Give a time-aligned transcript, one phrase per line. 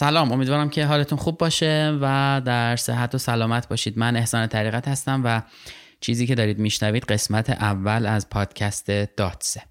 [0.00, 3.98] سلام امیدوارم که حالتون خوب باشه و در صحت و سلامت باشید.
[3.98, 5.42] من احسان طریقت هستم و
[6.00, 9.62] چیزی که دارید میشنوید قسمت اول از پادکست داتسه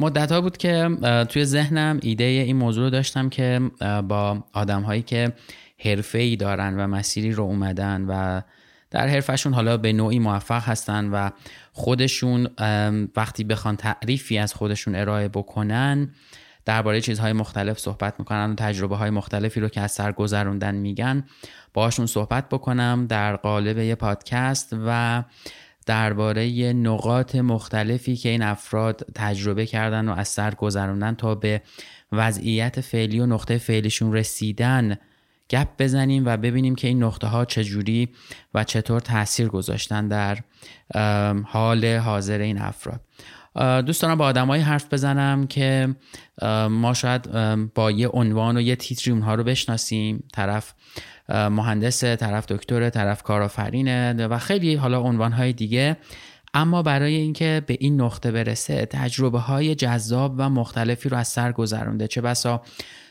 [0.00, 0.88] مدت ها بود که
[1.28, 3.60] توی ذهنم ایده این موضوع رو داشتم که
[4.08, 5.32] با آدم هایی که
[5.84, 8.40] حرفه ای دارن و مسیری رو اومدن و
[8.90, 11.30] در حرفشون حالا به نوعی موفق هستن و
[11.72, 12.48] خودشون
[13.16, 16.10] وقتی بخوان تعریفی از خودشون ارائه بکنن
[16.66, 21.24] درباره چیزهای مختلف صحبت می‌کنن و تجربه های مختلفی رو که از سر گذروندن میگن
[21.74, 25.22] باشون صحبت بکنم در قالب یه پادکست و
[25.86, 31.62] درباره نقاط مختلفی که این افراد تجربه کردن و از سر گذروندن تا به
[32.12, 34.96] وضعیت فعلی و نقطه فعلیشون رسیدن
[35.50, 38.08] گپ بزنیم و ببینیم که این نقطه ها چجوری
[38.54, 40.38] و چطور تاثیر گذاشتن در
[41.44, 43.00] حال حاضر این افراد.
[43.86, 45.94] دوست دارم با آدمایی حرف بزنم که
[46.70, 47.28] ما شاید
[47.74, 50.24] با یه عنوان و یه تیتری اونها رو بشناسیم.
[50.32, 50.74] طرف
[51.28, 55.96] مهندس طرف دکتر طرف کارآفرینه و خیلی حالا عنوانهای دیگه.
[56.54, 61.52] اما برای اینکه به این نقطه برسه تجربه های جذاب و مختلفی رو از سر
[61.52, 62.08] گذرونده.
[62.08, 62.62] چه بسا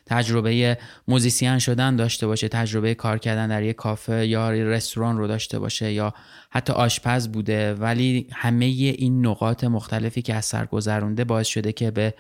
[0.06, 0.78] تجربه
[1.08, 5.92] موزیسین شدن داشته باشه تجربه کار کردن در یک کافه یا رستوران رو داشته باشه
[5.92, 6.14] یا
[6.50, 7.74] حتی آشپز بوده.
[7.74, 12.14] ولی همه این نقاط مختلفی که از سر گذرونده باعث شده که به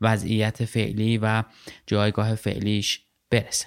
[0.00, 1.42] وضعیت فعلی و
[1.86, 3.66] جایگاه فعلیش برسه.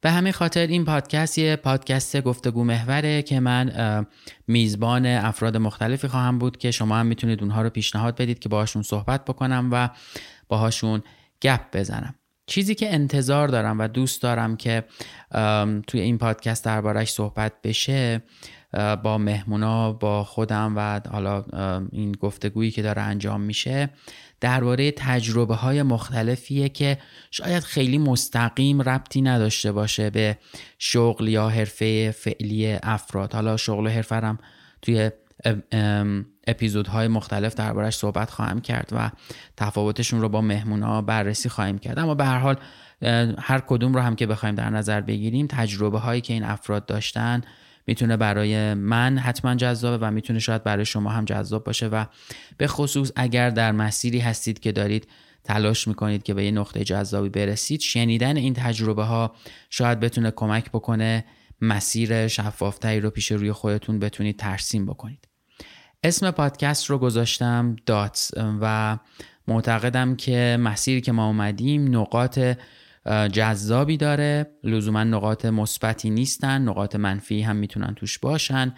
[0.00, 4.06] به همین خاطر این پادکست یه پادکست گفتگو محوره که من
[4.46, 8.82] میزبان افراد مختلفی خواهم بود که شما هم می‌تونید اونها رو پیشنهاد بدید که باهاشون
[8.82, 9.88] صحبت بکنم و
[10.48, 11.02] باهاشون
[11.40, 12.14] گپ بزنم.
[12.46, 14.84] چیزی که انتظار دارم و دوست دارم که
[15.86, 18.22] توی این پادکست دربارش صحبت بشه
[19.02, 21.44] با مهمونا با خودم و حالا
[21.92, 23.90] این گفتگویی که داره انجام میشه
[24.40, 26.98] درباره تجربه های مختلفیه که
[27.30, 30.38] شاید خیلی مستقیم ربطی نداشته باشه به
[30.78, 33.34] شغل یا حرفه فعلی افراد.
[33.34, 34.38] حالا شغل و حرفه
[34.82, 35.10] توی
[36.46, 39.10] اپیزودهای مختلف دربارش صحبت خواهم کرد و
[39.56, 41.98] تفاوتشون رو با مهمونا بررسی خواهیم کرد.
[41.98, 42.56] اما به هر حال
[43.38, 47.40] هر کدوم رو هم که بخوایم در نظر بگیریم تجربه هایی که این افراد داشتن
[47.86, 52.04] می‌تونه برای من حتما جذابه و می‌تونه شاید برای شما هم جذاب باشه و
[52.56, 55.08] به خصوص اگر در مسیری هستید که دارید
[55.44, 59.34] تلاش می‌کنید که به یه نقطه جذابی برسید شنیدن این تجربه ها
[59.70, 61.24] شاید بتونه کمک بکنه
[61.60, 65.33] مسیر شفافتری رو پیش روی خودتون بتونید ترسیم بکنید.
[66.04, 68.98] اسم پادکست رو گذاشتم داتس و
[69.48, 72.38] معتقدم که مسیری که ما اومدیم نقاط
[73.32, 74.46] جذابی داره.
[74.64, 78.74] لزوما نقاط مثبتی نیستن نقاط منفی هم می‌تونن توش باشن.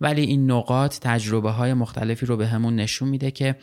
[0.00, 3.56] ولی این نقاط تجربه های مختلفی رو به همون نشون میده که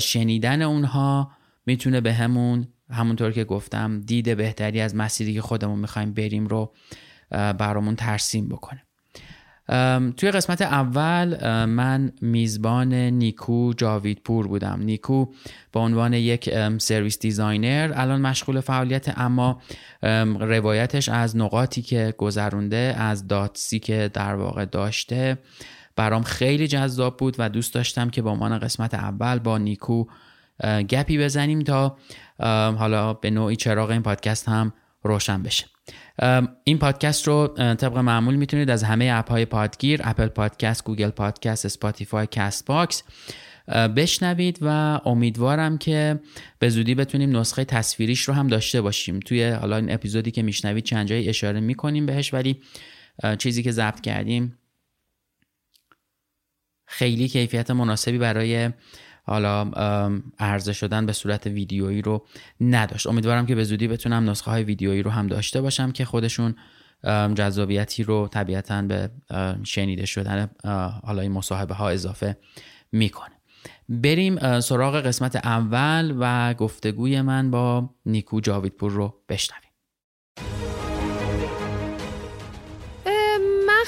[0.00, 1.30] شنیدن اونها
[1.66, 6.74] می‌تونه به همون همونطور که گفتم دید بهتری از مسیری که خودمون می‌خوایم بریم رو
[7.30, 8.82] برامون ترسیم بکنه.
[10.16, 14.80] توی قسمت اول من میزبان نیکو جاویدپور بودم.
[14.82, 15.26] نیکو
[15.72, 19.62] به عنوان یک service designer الان مشغول فعالیت اما
[20.40, 25.38] روایتش از نقاطی که گذرونده از dots ی که در واقع داشته
[25.96, 30.04] برام خیلی جذاب بود و دوست داشتم که به عنوان قسمت اول با نیکو
[30.88, 31.96] گپی بزنیم تا
[32.78, 35.66] حالا به نوعی چراغ این پادکست هم روشن بشه.
[36.64, 41.66] این پادکست رو طبق معمول می‌تونید از همه app های پادگیر Apple Podcast Google Podcast
[41.66, 43.02] Spotify Castbox
[43.96, 46.20] بشنوید و امیدوارم که
[46.58, 49.20] به زودی بتونیم نسخه تصویریش رو هم داشته باشیم.
[49.20, 52.60] توی حالا این اپیزودی که میشنوید چند جایی اشاره می‌کنیم بهش ولی
[53.38, 54.58] چیزی که ضبط کردیم
[56.86, 58.70] خیلی کیفیت مناسبی برای
[59.30, 59.70] حالا
[60.38, 62.26] عرضه شدن به صورت ویدیویی رو
[62.60, 63.06] نداشت.
[63.06, 66.54] امیدوارم که به زودی بتونم نسخه های ویدیویی رو هم داشته باشم که خودشون
[67.34, 69.10] جذابیتی رو طبیعتا به
[69.64, 70.50] شنیده شدن
[71.04, 72.36] حالا این مصاحبه ها اضافه
[72.92, 73.34] می‌کنه.
[73.88, 79.69] بریم سراغ قسمت اول و گفتگوی من با نیکو جاویدپور رو بشنویم.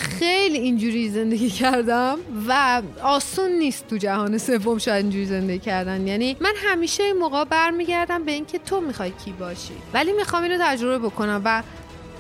[0.03, 2.19] خیلی اینجوری زندگی کردم
[2.49, 6.07] و آسون نیست تو جهان سوم شاید اینجوری زندگی کردن.
[6.07, 9.75] یعنی من همیشه این موقع برمیگردم به اینکه تو می‌خوای کی باشی.
[9.95, 11.63] ولی می‌خوام اینو تجربه بکنم و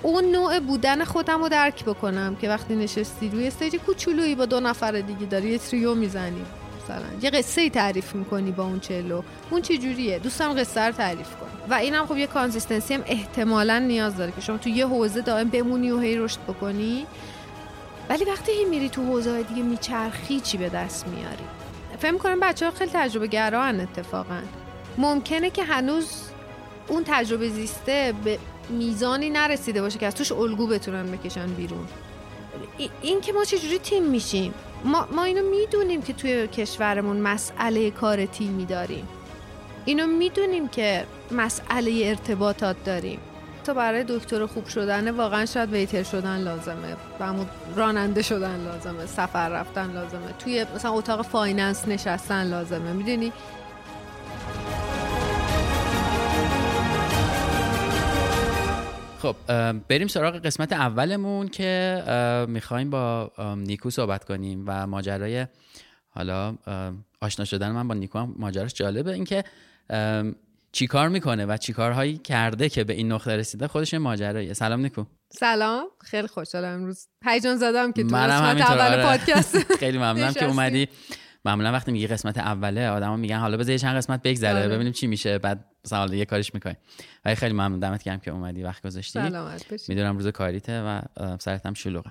[0.02, 4.60] اون نوع بودن خودم رو درک بکنم که وقتی نشستی روی stage کوچولویی با دو
[4.60, 6.42] نفر دیگه داری یه trio می‌زنی.
[6.84, 10.92] مثلا یه قصه ای تعریف می‌کنی با اون cello اون چه جوریه؟ دوستم قصه رو
[10.92, 11.46] تعریف کن.
[11.70, 15.48] و اینم خب یه consistency هم احتمالا نیاز داره که شما تو یه حوزه دائم
[15.48, 17.06] بمونی و هی رشد بکنی.
[18.08, 21.44] ولی وقتی هی میری تو حوزه دیگه میچرخی چی به دست میاری؟
[21.98, 24.40] فکر کنم بچه ها خیلی تجربه گران اتفاقا.
[24.98, 26.22] ممکنه که هنوز
[26.88, 28.38] اون تجربه زیسته به
[28.68, 31.86] میزانی نرسیده باشه که از توش الگو بتونن بکشن بیرون.
[33.02, 38.26] این که ما چجوری تیم میشیم؟ ما, ما اینو می‌دونیم که توی کشورمون مسئله کار
[38.26, 39.08] تیمی داریم.
[39.84, 43.20] اینو می‌دونیم که مسئله ارتباطات داریم.
[43.62, 46.96] تا برای دکتر خوب شدن واقعا شاید waiter شدن لازمه.
[47.20, 47.44] و
[47.76, 49.06] راننده شدن لازمه.
[49.06, 50.32] سفر رفتن لازمه.
[50.38, 52.92] توی مثلا اتاق finance نشستن لازمه.
[52.92, 53.32] می‌دونی؟
[59.22, 59.36] خب
[59.88, 62.02] بریم سراغ قسمت اولمون که
[62.48, 65.46] می‌خوایم با نیکو صحبت کنیم و ماجرای
[66.10, 66.54] حالا
[67.20, 69.12] آشنا شدن من با نیکو هم ماجراش جالبه.
[69.12, 69.44] اینکه
[70.72, 74.80] چی کار می‌کنه و چی کارهایی کرده که به این نقطه رسیده خودش ماجراییه سلام
[74.80, 75.04] نیکو.
[75.30, 75.86] سلام.
[76.04, 77.08] خیلی خوشحالم امروز.
[77.24, 79.02] هیجان زدم که تو قسمت اول آره.
[79.02, 79.72] پادکست.
[79.80, 80.88] خیلی ممنونم که اومدی.
[81.44, 84.68] معمولا وقتی میگی قسمت اوله آدما میگن حالا بذار چند قسمت بگذره آره.
[84.68, 85.38] ببینیم چی میشه.
[85.38, 86.76] بعد مثلا یه کاریش می‌کنی.
[87.24, 87.78] ولی خیلی ممنون.
[87.78, 89.20] دمت گرم که اومدی وقت گذاشتی.
[89.88, 91.00] می‌دونم روز کاریته و
[91.38, 92.10] سرت هم شلوغه.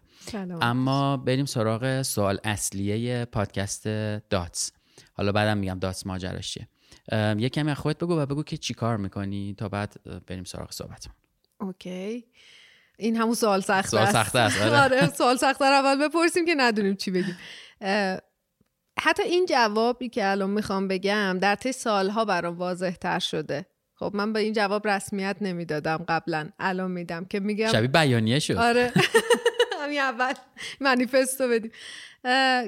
[0.61, 3.87] اما بریم سراغ سوال اصلیه پادکست
[4.29, 4.71] داتس.
[5.13, 6.67] حالا بعدم میگم داتس ماجراش چیه.
[7.37, 9.95] یه کمی خودت بگو و بگو که چی کار می‌کنی تا بعد
[10.27, 11.15] بریم سراغ صحبتمون
[11.59, 12.25] اوکی.
[12.97, 16.95] این همون سوال سخت سوال سخت است آره, آره، سوال سخت اول بپرسیم که ندونیم
[16.95, 17.37] چی بگیم.
[18.99, 23.65] حتی این جوابی که الان می‌خوام بگم در طی سالها برام واضح تر شده.
[23.95, 26.49] خب من به این جواب رسمیت نمی‌دادم قبلا.
[26.59, 28.53] الان میدم که میگم شبیه بیانیه شد.
[28.53, 28.93] آره.
[29.81, 30.33] همین اول
[30.79, 31.71] منیفستو بدیم.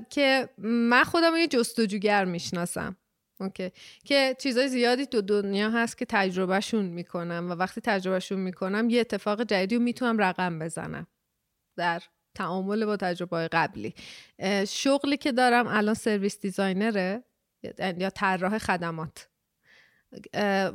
[0.09, 2.97] که من خودم یه جستجوگر می‌شناسم.
[3.43, 3.71] اوکی.
[4.05, 9.43] که چیزای زیادی تو دنیا هست که تجربهشون می‌کنم و وقتی تجربهشون می‌کنم یه اتفاق
[9.43, 11.07] جدیدی می‌تونم رقم بزنم
[11.77, 12.01] در
[12.35, 13.95] تعامل با تجربه قبلی.
[14.67, 17.23] شغلی که دارم الان سرویس دیزاینره
[17.79, 19.27] یا طراح خدمات.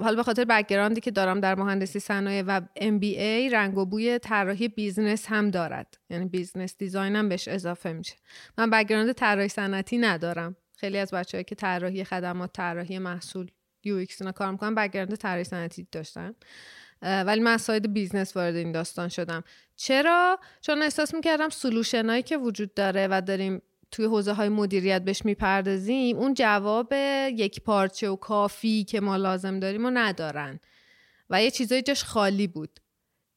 [0.00, 4.18] حالا به خاطر background ی که دارم در مهندسی صنایع و MBA رنگ و بوی
[4.18, 5.98] طراحی business هم دارد.
[6.10, 8.14] یعنی business design هم بهش اضافه میشه.
[8.58, 10.56] من background طراحی صنعتی ندارم.
[10.80, 13.50] خیلی از بچه‌هایی که طراحی خدمات طراحی محصول
[13.84, 16.34] UX کار می‌کنن background طراحی صنعتی داشتن.
[17.02, 19.44] ولی من side business وارد این داستان شدم.
[19.76, 25.02] چرا؟ چون احساس می‌کردم solution ایی که وجود داره و داریم توی حوزه های مدیریت
[25.02, 26.92] بهش می‌پردازیم اون جواب
[27.36, 30.60] یک پارچه و کافی که ما لازم داریم و ندارن.
[31.30, 32.80] و یه چیزای جاش خالی بود.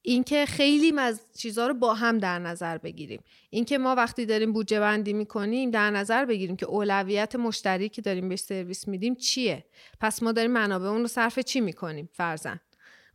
[0.02, 3.24] اینکه خیلی از چیزها رو با هم در نظر بگیریم.
[3.50, 8.30] اینکه ما وقتی داریم بودجه بندی می‌کنیم در نظر بگیریم که اولویت مشتری که داریم
[8.30, 9.66] بهش سرویس میدیم چیه.
[10.00, 12.60] پس ما داریم منابع اون رو صرف چی می‌کنیم؟ فرزن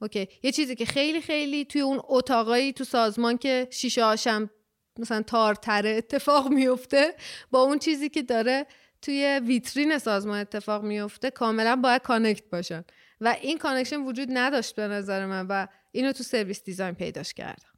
[0.03, 0.29] اوکی.
[0.43, 4.51] یه چیزی که خیلی خیلی توی اون اتاقایی تو سازمان که شیشه هاشم
[4.99, 7.15] مثلا تارتره اتفاق میفته
[7.51, 8.67] با اون چیزی که داره
[9.03, 12.85] توی ویترین سازمان اتفاق میفته کاملا باید connect باشن.
[13.21, 15.67] و این connection وجود نداشت به نظر من و
[15.97, 17.69] اینو تو service design پیداش کردم.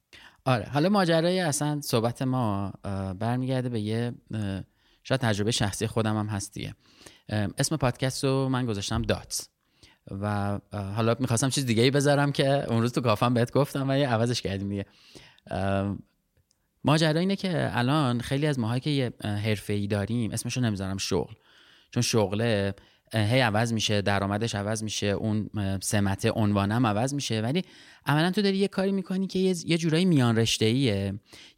[0.44, 2.72] آره حالا ماجرای اصلا صحبت ما
[3.18, 4.12] برمیگرده به یه
[5.04, 6.74] شاید تجربه شخصی خودم هم هست دیگه.
[7.28, 9.48] اسم پادکست رو من گذاشتم دات
[10.10, 13.98] و حالا می‌خواستم چیز دیگه ای بذارم که اون روز تو کافم بهت گفتم و
[13.98, 14.86] یه عوضش کردیم دیگه.
[16.84, 21.34] ماجرا اینه که الان خیلی از ماهایی که یه حرفه ای داریم اسمشو نمی‌ذارم شغل.
[21.90, 22.74] چون شغله
[23.14, 25.50] هی عوض میشه درآمدش عوض میشه اون
[25.82, 27.40] سمت عنوانم عوض میشه.
[27.40, 27.64] ولی
[28.06, 30.70] عملا تو داری یه کاری می‌کنی که یه جورایی میان رشته‌ای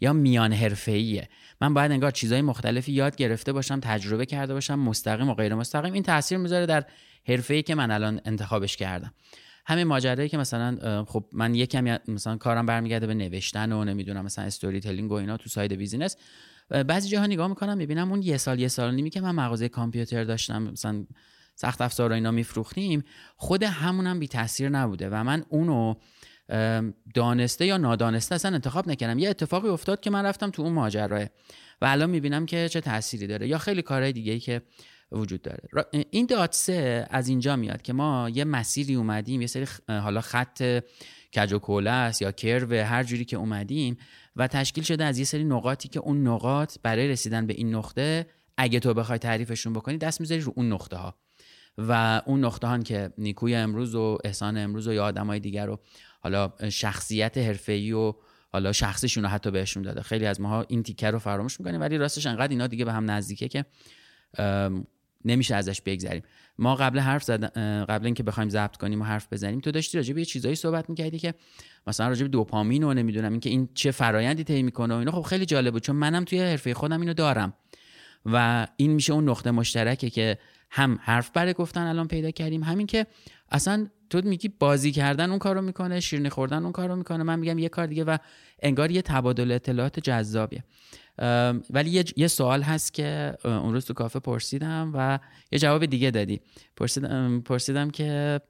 [0.01, 1.29] یا میان حرفه‌ای
[1.61, 5.93] من باید انگار چیزهای مختلفی یاد گرفته باشم تجربه کرده باشم مستقیم و غیر مستقیم.
[5.93, 6.85] این تاثیر می‌ذاره در
[7.29, 9.15] حرفه که من الان انتخابش کردم.
[9.67, 14.25] همین ماجرایی که مثلا خب من یه کمی مثلا کارم برمیگرده به نوشتن و نمی‌دونم
[14.25, 16.17] مثلا storytelling و اینا تو side business
[16.87, 20.25] بعضی جاها نگاه می‌کنم می‌بینم اون یه سال یه سال نیمی که من مغازه کامپیوتر
[20.25, 21.05] داشتم مثلا
[21.61, 23.05] سخت افزار اینا میفروختیم
[23.37, 25.95] خود همونم بی تاثیر نبوده و من اونو
[27.15, 29.19] دانسته یا نادانسته اصلا انتخاب نکردم.
[29.19, 31.25] یه اتفاقی افتاد که من رفتم تو اون ماجراه
[31.81, 34.63] و الان می‌بینم که چه تأثیری داره یا خیلی کارهای دیگه ای که
[35.13, 35.69] وجود داره.
[36.11, 40.83] این داتسه از اینجا میاد که ما یه مسیری اومدیم یه سری حالا خط
[41.37, 43.97] کج و است یا کرو هر جوری که اومدیم
[44.37, 48.27] و تشکیل شده از یه سری نقاطی که اون نقاط برای رسیدن به این نقطه
[48.57, 51.15] اگه تو بخوای تعریفشون بکنی دست می‌ذاری رو اون نقطه ها
[51.79, 55.81] و اون نقطه که نیکوی امروز و احسان امروز و یا آدمای دیگر رو
[56.21, 58.15] حالا شخصیت حرفه‌ای و
[58.53, 60.03] حالا شخصیشون رو حتی بهشون داده.
[60.03, 63.11] خیلی از ماها این تیکر رو فراموش می‌کنیم ولی راستش انقدر اینا دیگه به هم
[63.11, 63.65] نزدیکه که
[65.25, 66.23] نمیشه ازش بگذریم.
[66.59, 70.15] ما قبل حرف زدن قبل اینکه بخوایم ضبط کنیم و حرف بزنیم تو داشتی راجع
[70.15, 71.35] به یه چیزایی صحبت می‌کردی که
[71.87, 75.11] مثلا راجع به دوپامین و نمی‌دونم اینکه این چه فرایندی طی می‌کنه و اینا.
[75.13, 77.55] خب خیلی جالب بود چون منم توی حرفه خودم اینو دارم
[78.27, 80.39] و این میشه اون نقطه مشترکه که
[80.71, 82.63] هم حرف برای گفتن الان پیدا کردیم.
[82.63, 83.07] همین که
[83.51, 87.23] اصلا تو میگی بازی کردن اون کارو می‌کنه شیرینی خوردن اون کارو می‌کنه.
[87.23, 88.17] من میگم یه کار دیگه و
[88.63, 90.65] انگار یه تبادل اطلاعات جذابیه.
[91.71, 95.19] ولی یه،, یه سوال هست که اون روز تو کافه پرسیدم و
[95.53, 96.41] یه جواب دیگه دادی.
[96.77, 98.41] پرسیدم, پرسیدم که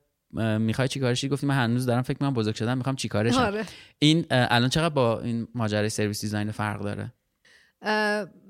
[0.58, 3.64] می‌خوای چی کارشی گفتی من هنوز دارم فکر کنم بزرگ شدم می‌خوام چی کارشم؟ آره.
[3.98, 7.12] این الان چقدر با این ماجرای سرویس دیزاین فرق داره؟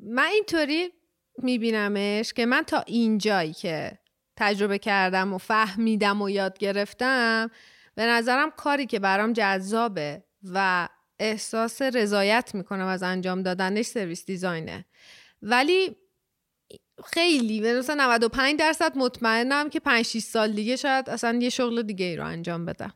[0.02, 0.88] من اینطوری
[1.44, 3.98] میبینمش که من تا اینجایی که
[4.36, 7.50] تجربه کردم و فهمیدم و یاد گرفتم
[7.94, 14.84] به نظرم کاری که برام جذابه و احساس رضایت می‌کنم از انجام دادنش سرویس دیزاینه.
[15.42, 15.96] ولی
[17.06, 22.06] خیلی مثلا 95 درصد مطمئنم که 5 6 سال دیگه شاید اصلا یه شغل دیگه
[22.06, 22.92] ای رو انجام بدم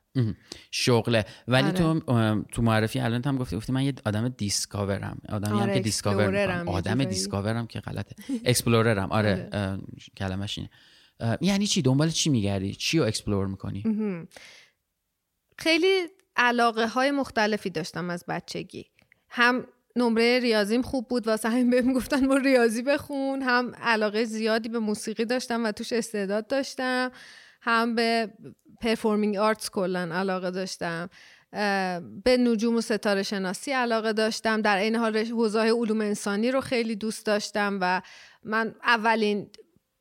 [0.71, 1.25] شغله.
[1.49, 1.73] ولی آره.
[1.73, 5.19] تو تو معرفی الان هم گفتی گفتی من یه آدم discover م.
[5.29, 8.17] آدمی آره هم که discover آدم discover م که غلطه.
[8.45, 9.81] explorer م آره, آره.
[10.17, 10.71] کلمش اینه.
[11.41, 13.83] یعنی چی؟ دنبال چی میگردی چی رو explore می‌کنی؟
[15.59, 16.07] خیلی
[16.37, 18.87] علاقه های مختلفی داشتم از بچگی.
[19.29, 21.27] هم نمره ریاضیم خوب بود.
[21.27, 23.43] واسه همین بهم گفتن برو ریاضی بخون.
[23.43, 27.11] هم علاقه زیادی به موسیقی داشتم و توش استعداد داشتم.
[27.61, 28.33] هم به
[28.81, 31.09] performing arts کلا علاقه داشتم.
[32.25, 34.61] به نجوم و ستاره شناسی علاقه داشتم.
[34.61, 38.03] در این حال حوزه علوم انسانی رو خیلی دوست داشتم و
[38.45, 39.51] من اولین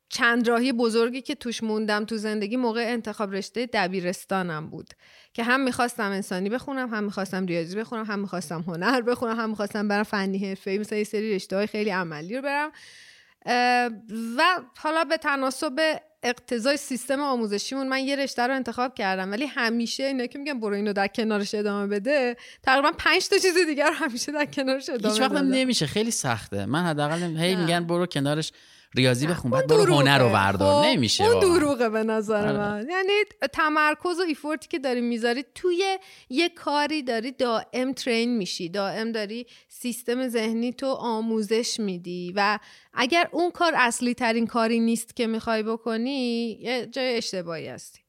[0.08, 4.90] چند راهی بزرگی که توش موندم تو زندگی موقع انتخاب رشته دبیرستانم بود
[5.32, 9.88] که هم می‌خواستم انسانی بخونم هم می‌خواستم ریاضی بخونم هم می‌خواستم هنر بخونم هم می‌خواستم
[9.88, 12.72] برم فنی حرفه‌ای مثلا یه سری رشته های خیلی عملی رو برم.
[14.36, 20.02] و حالا به تناسب اقتضای سیستم آموزشیمون من یه رشته رو انتخاب کردم ولی همیشه
[20.02, 24.32] اینا که میگن برو اینو در کنارش ادامه بده تقریبا پنج تا چیز دیگر همیشه
[24.32, 26.66] در کنارش ادامه هیچ وقت نمیشه خیلی سخته.
[26.66, 28.52] من حداقل هی میگن برو کنارش.
[28.94, 30.82] ریاضی بخون بعد برو هنر رو بردار.
[30.84, 32.58] خب، نمیشه اون دروغه به نظر آره.
[32.58, 32.86] من.
[32.90, 33.12] یعنی
[33.52, 35.98] تمرکز و ایفورتی که داری می‌ذاری توی
[36.28, 38.68] یه کاری داری دائم ترین میشی.
[38.68, 42.58] دائم داری سیستم ذهنی تو آموزش میدی و
[42.94, 48.03] اگر اون کار اصلی ترین کاری نیست که می‌خوای بکنی یه جای اشتباهی هستی.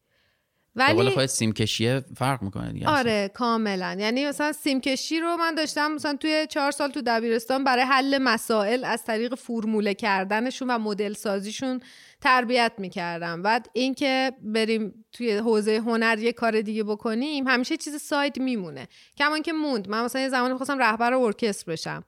[0.75, 3.95] ولی خواهد سیم کشیه فرق می‌کنه دیگه آره کاملا.
[3.99, 8.17] یعنی مثلا سیم کشی رو من داشتم مثلا توی چهار سال تو دبیرستان برای حل
[8.17, 11.81] مسائل از طریق فرموله کردنشون و مدل سازیشون
[12.21, 13.41] تربیت می‌کردم.
[13.41, 18.87] بعد اینکه بریم توی حوزه هنر یه کار دیگه بکنیم همیشه چیز ساید میمونه.
[19.17, 19.89] کمان که موند.
[19.89, 22.03] من مثلا یه زمانی می‌خواستم رهبر ارکستر بشم.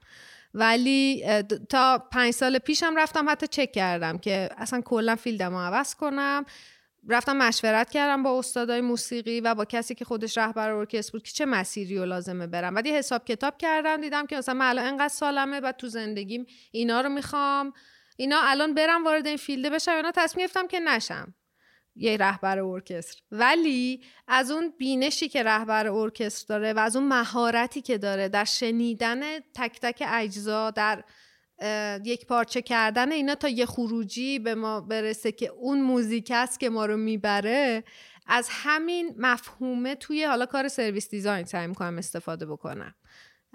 [0.54, 1.24] ولی
[1.70, 6.46] تا پنج سال پیشم رفتم حتی چک کردم که اصلا کلا فیلدم رو عوض کنم.
[7.08, 11.32] رفتم مشورت کردم با استادای موسیقی و با کسی که خودش رهبر ارکستر بود که
[11.32, 12.74] چه مسیری رو لازمه برم.
[12.74, 16.46] بعد یه حساب کتاب کردم دیدم که مثلا من الان انقدر سالمه و تو زندگیم
[16.72, 17.74] اینا رو می‌خوام.
[18.18, 19.92] اینا الان برم وارد این فیلده بشم.
[19.92, 21.34] اینا تصمیم گرفتم که نشم
[21.96, 23.22] یه رهبر ارکستر.
[23.32, 28.44] ولی از اون بینشی که رهبر ارکستر داره و از اون مهارتی که داره در
[28.44, 31.04] شنیدن تک تک اجزا در
[32.06, 36.70] یک پارچه کردن اینا تا یه خروجی به ما برسه که اون موزیک است که
[36.70, 37.84] ما رو می‌بره
[38.28, 42.96] از همین مفهومه توی حالا کار service design سعی می‌کنم استفاده بکنم.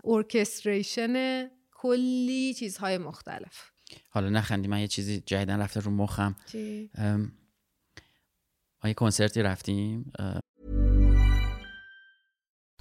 [0.05, 3.71] orchestration کلی چیزهای مختلف.
[4.09, 6.37] حالا نخندی من یه چیزی جدیدا رفته رو مخم.
[8.85, 10.12] ما یه کنسرتی رفتیم.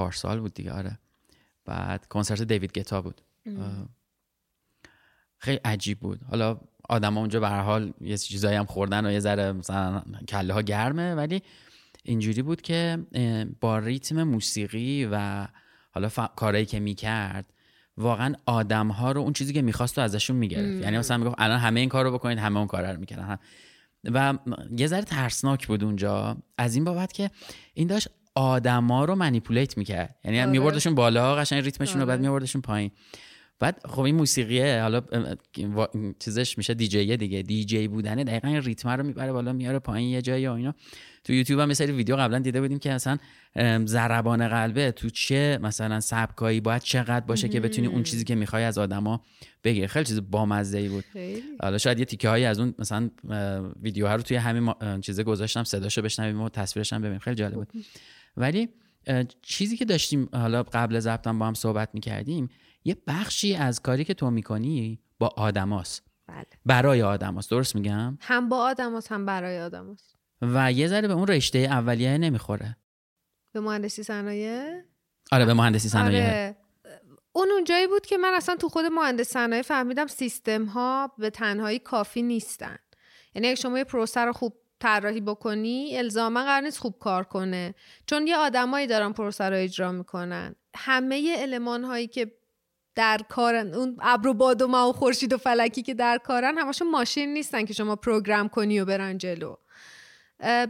[0.00, 0.98] پارسال بود دیگه آره.
[1.64, 3.20] بعد کنسرت دیوید گتا بود.
[5.38, 6.20] خیلی عجیب بود.
[6.22, 10.54] حالا آدم اونجا به هر حال یه چیزایی هم خوردن و یه ذره مثلا کله
[10.54, 11.42] ها گرمه ولی
[12.04, 12.98] اینجوری بود که
[13.60, 15.46] با ریتم موسیقی و
[15.92, 16.18] حالا ف...
[16.36, 17.52] کارهایی که می‌کرد
[17.96, 20.82] واقعا آدم ها رو اون چیزی که می‌خواست رو ازشون می‌گرفت.
[20.82, 23.38] یعنی مثلا می‌گفت الان همه این کار رو بکنید همه اون کار رو می‌کردن.
[24.04, 24.38] و
[24.76, 26.36] یه ذره ترسناک بود اونجا.
[26.58, 27.30] از این بابت که
[27.74, 30.16] این داشت آدما رو منیپولیت می‌کرد.
[30.24, 30.50] یعنی آره.
[30.50, 32.28] میبردشون بالا قشنگ ریتمشون رو بعد آره.
[32.28, 32.90] میبردشون پایین.
[33.58, 35.02] بعد خب این موسیقیه حالا
[36.18, 37.42] چیزش میشه دیجیه دیگه.
[37.42, 40.74] دیجی بودنه دقیقا این ریتم رو می‌بره بالا میاره پایین یه جایی و اینا.
[41.24, 43.18] تو یوتیوب هم یه سری ویدیو قبلا دیده بودیم که اصلا
[43.56, 48.34] ام، ضربان قلبه تو چه مثلا سبکایی باید چقدر باشه که بتونی اون چیزی که
[48.34, 49.20] می‌خوای از آدما
[49.64, 49.86] بگیری.
[49.86, 51.04] خیلی چیز بامزه ای بود
[51.62, 53.10] حالا شاید یه تیکه هایی از اون مثلا
[53.82, 57.18] ویدیوها رو توی همین چیزه گذاشتم صداشو بشنویم و تصویرش هم ببینیم.
[57.18, 57.68] خیلی جالب بود.
[58.40, 58.68] ولی
[59.42, 62.48] چیزی که داشتیم حالا قبل ضبطم با هم صحبت می‌کردیم
[62.84, 66.02] یه بخشی از کاری که تو می‌کنی با آدماست.
[66.26, 66.46] بله.
[66.66, 67.50] برای آدماست.
[67.50, 70.16] درست میگم؟ هم با آدم هست، هم برای آدم هست.
[70.42, 72.76] و یه ذره به اون رشته اولیه نمی‌خوره.
[73.52, 74.82] به مهندسی صنایع؟
[75.32, 76.24] آره به مهندسی صنایع.
[76.24, 76.56] آره.
[77.32, 81.78] اون اونجایی بود که من اصلا تو خود مهندس صنایع فهمیدم سیستم ها به تنهایی
[81.78, 82.78] کافی نیستن.
[83.34, 87.74] یعنی اگه شما یه پروسه رو خوب طراحی بکنی الزاما قرار نیست خوب کار کنه.
[88.06, 90.54] چون یه آدمایی دارن پروسه رو اجرا می‌کنن.
[90.76, 92.32] همه المان هایی که
[92.94, 96.58] در کارن اون ابر و باد و ما و خورشید و فلکی که در کارن
[96.58, 99.56] همشون ماشین نیستن که شما پروگرام کنی و برن جلو.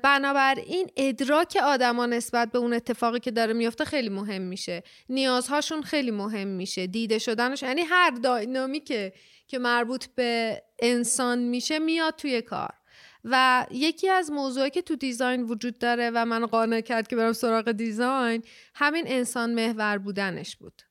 [0.03, 4.83] بنابراین ادراک آدما نسبت به اون اتفاقی که داره میفته خیلی مهم میشه.
[5.09, 6.87] نیازهاشون خیلی مهم میشه.
[6.87, 9.12] دیده شدنش یعنی هر داینامیکه
[9.46, 12.80] که مربوط به انسان میشه میاد توی کار.
[13.24, 17.33] و یکی از موضوعی که تو design وجود داره و من قانع کرد که برم
[17.33, 18.42] سراغ design
[18.74, 20.83] همین انسان محور بودنش بود.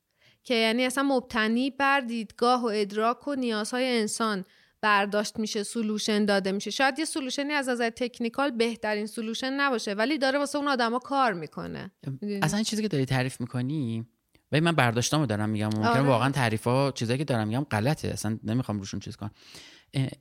[0.44, 4.44] که یعنی اصلا مبتنی بر دیدگاه و ادراک و نیازهای انسان
[4.80, 6.70] برداشت میشه solution داده میشه.
[6.70, 10.98] شاید یه solution ی از نظر technical بهترین solution نباشه ولی داره واسه اون آدما
[10.98, 11.90] کار می‌کنه.
[12.42, 14.06] اصلا این چیزی که داری تعریف می‌کنی
[14.52, 16.00] و من برداشتامو دارم میگم ممکنه آره.
[16.00, 18.08] واقعا تعریفا چیزایی که دارم میگم غلطه.
[18.08, 19.30] اصلا نمی‌خوام روشون چیز کنم.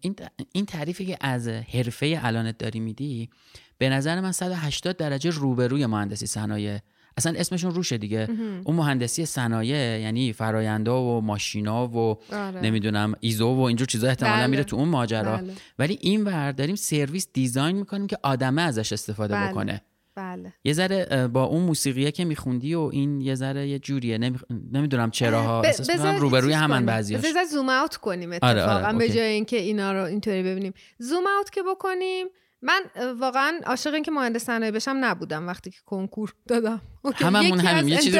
[0.01, 0.15] این
[0.51, 3.29] این تعریفی که از حرفه الانت داری میدی
[3.77, 6.79] به نظر من 180 درجه روبروی مهندسی صنایع
[7.17, 8.27] اصلا اسمشون روشه دیگه
[8.63, 12.61] اون مهندسی صنایع یعنی فرایندا و ماشینا و آره.
[12.61, 14.47] نمی‌دونم ایزو و اینجور چیزا احتمالا بله.
[14.47, 15.53] میره تو اون ماجرا بله.
[15.79, 19.51] ولی این ور داریم سرویس دیزاین می‌کنیم که آدمه ازش استفاده بله.
[19.51, 19.81] بکنه
[20.19, 20.53] بله.
[20.63, 24.17] یه ذره با اون موسیقیه که میخوندی و این یه ذره یه جوریه.
[24.17, 24.37] نمی...
[24.71, 25.61] نمی‌دونم چرا ها.
[25.61, 26.85] احساس می‌کنم روبروی همن.
[26.85, 27.25] بعضیاش.
[27.25, 29.09] بذار زوم اوت کنیم اتفاقا آره، آره، به.
[29.09, 30.73] جای اینکه اینا رو اینطوری ببینیم.
[30.97, 32.27] زوم اوت که بکنیم.
[32.61, 32.81] من
[33.19, 36.81] واقعا عاشق این که مهندس صنایع بشم نبودم وقتی که کنکور دادم.
[37.15, 37.59] هممون.
[37.59, 38.19] از یه چیزی.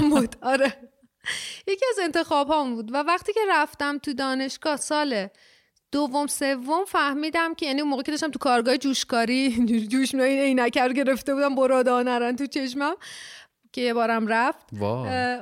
[0.10, 0.36] بود.
[0.42, 0.72] آره.
[1.66, 2.94] یکی از انتخاب بود.
[2.94, 5.28] و وقتی که رفتم تو دانشگاه سال
[5.92, 10.82] دوم سوم فهمیدم که یعنی اون موقع که داشتم تو کارگاه جوشکاری جوش این عینکه
[10.82, 12.94] رو گرفته بودم برادا نرن تو چشمم
[13.72, 14.74] که یه بارم رفت.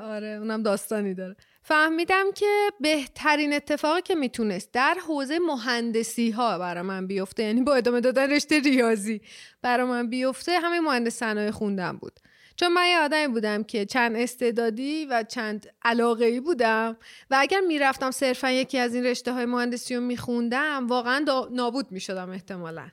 [0.03, 1.37] آره اونم داستانی داره.
[1.63, 7.75] فهمیدم که بهترین اتفاقی که می‌تونست در حوزه مهندسی ها برای من بیفته یعنی با
[7.75, 9.21] ادامه دادن رشته ریاضی
[9.63, 12.21] برای من بیفته همین مهندس صنایع خوندم بود.
[12.61, 16.97] چون من یه آدمی بودم که چند استعدادی و چند علاقه ای بودم
[17.31, 22.31] و اگر می‌رفتم صرفا یکی از این رشته های مهندسی رو میخوندم واقعا نابود می‌شدم
[22.31, 22.89] احتمالا.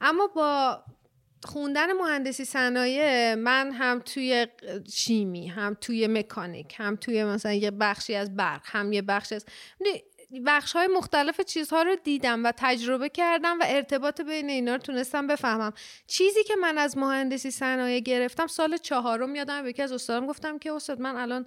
[0.00, 0.82] اما با
[1.44, 4.46] خوندن مهندسی صنایع من هم توی
[4.92, 9.44] شیمی هم توی مکانیک هم توی مثلا یه بخشی از برق هم یه بخشی از
[10.46, 15.26] بخش های مختلف چیزها رو دیدم و تجربه کردم و ارتباط بین اینا رو تونستم
[15.26, 15.72] بفهمم.
[16.06, 20.58] چیزی که من از مهندسی صنایع گرفتم سال چهارم یادم به یکی از استادم گفتم
[20.58, 21.46] که استاد من الان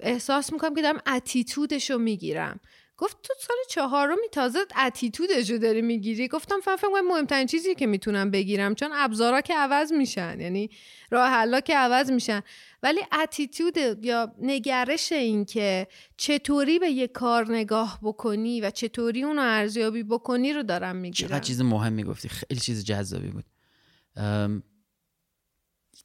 [0.00, 2.60] احساس می‌کنم که دارم اتیتودش رو می‌گیرم.
[2.98, 7.86] گفت تو سال چهارمی تازه اتیتودش رو داری می‌گیری؟ گفتم فهم فهم مهمترین چیزی که
[7.86, 10.70] می‌تونم بگیرم چون ابزارا که عوض میشن یعنی
[11.10, 12.42] راه حلا که عوض میشن.
[12.82, 19.42] ولی اتیتود یا نگرش این که چطوری به یه کار نگاه بکنی و چطوری اونو
[19.42, 21.28] ارزیابی بکنی رو دارم می‌گیرم.
[21.28, 23.44] چقدر چیز مهمی گفتی؟ خیلی چیز جذابی بود.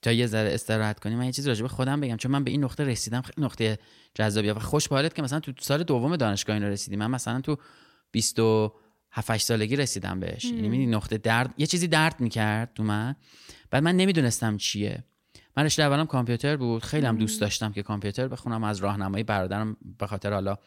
[0.02, 2.18] تا یه ذره استراحت کنیم من یه چیزی راجع به خودم بگم.
[2.18, 3.80] چون من به این نقطه رسیدم خیلی نقطه
[4.14, 7.58] جذابیه و خوش به که مثلا تو سال دوم دانشگاه اینو رسیدیم من مثلا تو
[8.12, 10.46] 27 سالگی رسیدم بهش.
[10.46, 13.16] یعنی نقطه درد یه چیزی درد می‌کرد تو من.
[13.72, 15.04] بعد من نمی‌دونستم چیه.
[15.58, 16.84] من رشته اولم کامپیوتر بود.
[16.84, 18.64] خیلی هم دوست داشتم که کامپیوتر بخونم.
[18.64, 20.58] از راهنمایی برادرم به خاطر حالا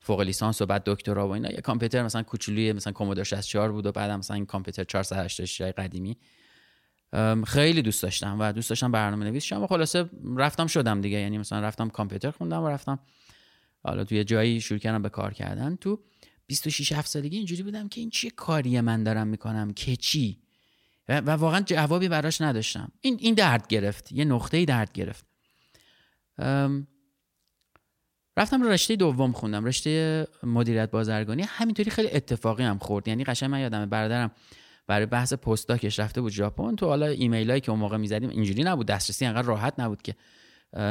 [0.00, 1.50] فوق لیسانس و بعد دکترا و اینا.
[1.50, 6.16] یه کامپیوتر مثلا کوچولوی مثلا کمودور 64 بود و بعدم مثلا این کامپیوتر 486 قدیمی.
[7.46, 11.18] خیلی دوست داشتم و دوست داشتم برنامه نویس شم و خلاصه رفتم شدم دیگه.
[11.18, 12.98] یعنی مثلا رفتم کامپیوتر خوندم و رفتم
[13.82, 15.76] حالا توی جایی شروع کردم به کار کردن.
[15.76, 16.00] تو
[16.46, 20.38] 26 7 سالگی اینجوری بودم که این چیه کاری من دارم می‌کنم؟ که چی؟
[21.08, 22.92] و, واقعا جوابی براش نداشتم.
[23.00, 24.12] این این درد گرفت.
[24.12, 25.26] یه نقطه درد گرفت.
[28.36, 29.64] رفتم رشته دوم خوندم.
[29.64, 31.42] رشته مدیریت بازرگانی.
[31.42, 33.08] همینطوری خیلی اتفاقی هم خورد.
[33.08, 34.30] یعنی قشنگ من یادمه برادرم
[34.86, 38.62] برای بحث پستاکش رفته بود ژاپن تو حالا ایمیل هایی که اون موقع می‌زدیم اینجوری
[38.62, 40.14] نبود دسترسی انقدر راحت نبود که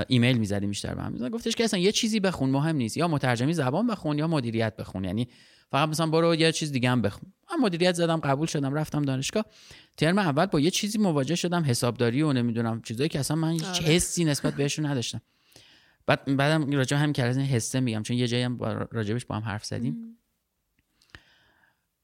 [0.08, 1.29] ایمیل می‌زدیم بیشتر به هم.
[1.29, 2.97] گفتش که اصلا یه چیزی بخون مهم نیست.
[2.97, 5.03] یا مترجمی زبان بخون یا مدیریت بخون.
[5.03, 5.27] یعنی
[5.71, 7.34] فقط مثلا برو یه چیز دیگه هم بخون.
[7.51, 9.45] من مدیریت زدم قبول شدم رفتم دانشگاه.
[9.97, 13.65] ترم اول با یه چیزی مواجه شدم حسابداری و نمی‌دونم چیزایی که اصلا من هیچ
[13.65, 13.79] آره.
[13.79, 15.21] حسی نسبت بهشون نداشتم.
[16.05, 18.60] بعد بعدم راجع هم کلاس حسه میگم چون یه جایی هم
[18.91, 20.17] راجبش با هم حرف زدیم.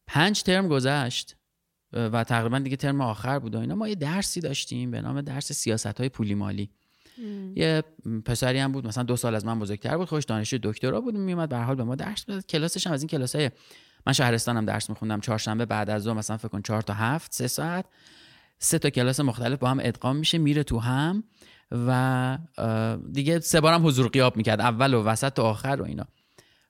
[0.08, 1.36] پنج ترم گذشت.
[1.94, 3.76] و تقریبا دیگه ترم آخر بود و اینا.
[3.76, 6.70] ما یه درسی داشتیم به نام درس سیاست های پولی مالی
[7.56, 7.84] یه
[8.26, 11.50] پسری هم بود مثلا دو سال از من بزرگتر بود خوش دانشجو دکترا بود میومد
[11.50, 12.46] به حال به ما درس می‌داد.
[12.46, 13.52] کلاسش هم از این کلاسای
[14.08, 15.20] من شهرستانم درس میخوندم.
[15.20, 17.86] چهارشنبه بعد از ظهر مثلا فکر کن 4 تا 7 سه ساعت.
[18.60, 21.24] سه تا کلاس مختلف با هم ادغام میشه میره تو هم
[21.72, 22.38] و
[23.12, 26.06] دیگه سه بارم حضور غیاب می‌کرد اول و وسط و آخر و اینا.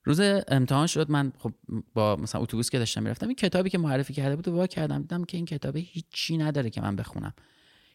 [0.04, 1.54] روز امتحان شد من خب
[1.94, 5.24] با مثلا اتوبوس که داشتم می‌رفتم این کتابی که معرفی کرده بود وا کردم دیدم
[5.24, 7.34] که این کتاب هیچی نداره که من بخونم.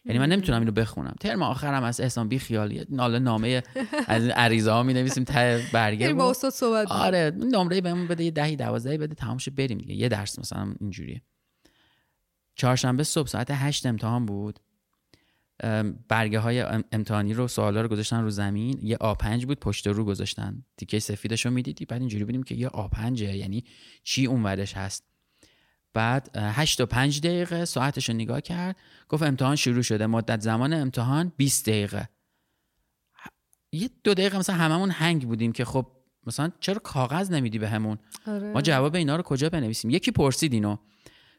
[0.05, 1.15] یعنی من نمی‌تونم اینو بخونم.
[1.19, 3.63] ترم آخرم از احسان بی خیالی ناله نامه
[4.07, 8.31] از عریضه ها می نویسیم ته برگه با استاد صحبت آره نمره بهمون بده یه
[8.31, 9.95] دهی دوازده بده تمام بریم دیگه.
[9.95, 11.21] یه درس مثلا اینجوریه.
[12.55, 14.59] چهارشنبه صبح ساعت هشت امتحان بود.
[16.07, 16.59] برگه های
[16.91, 18.79] امتحانی رو سوالا رو گذاشتن رو زمین.
[18.81, 20.63] یه آ5 بود پشت رو گذاشتن.
[20.77, 23.63] تیکه سفیدش رو می‌دیدی بعد اینجوری بودیم که یه آ5 یعنی
[24.03, 25.03] چی اون ورش هست.
[25.93, 28.75] بعد 8 و 5 دقیقه ساعتش رو نگاه کرد.
[29.09, 30.07] گفت امتحان شروع شده.
[30.07, 32.09] مدت زمان امتحان 20 دقیقه.
[33.71, 35.87] یه دو دقیقه مثلا هممون هنگ بودیم که خب
[36.27, 37.67] مثلا چرا کاغذ نمیدی به
[38.27, 38.53] آره.
[38.53, 40.77] ما جواب اینا رو کجا بنویسیم؟ یکی پرسید اینو.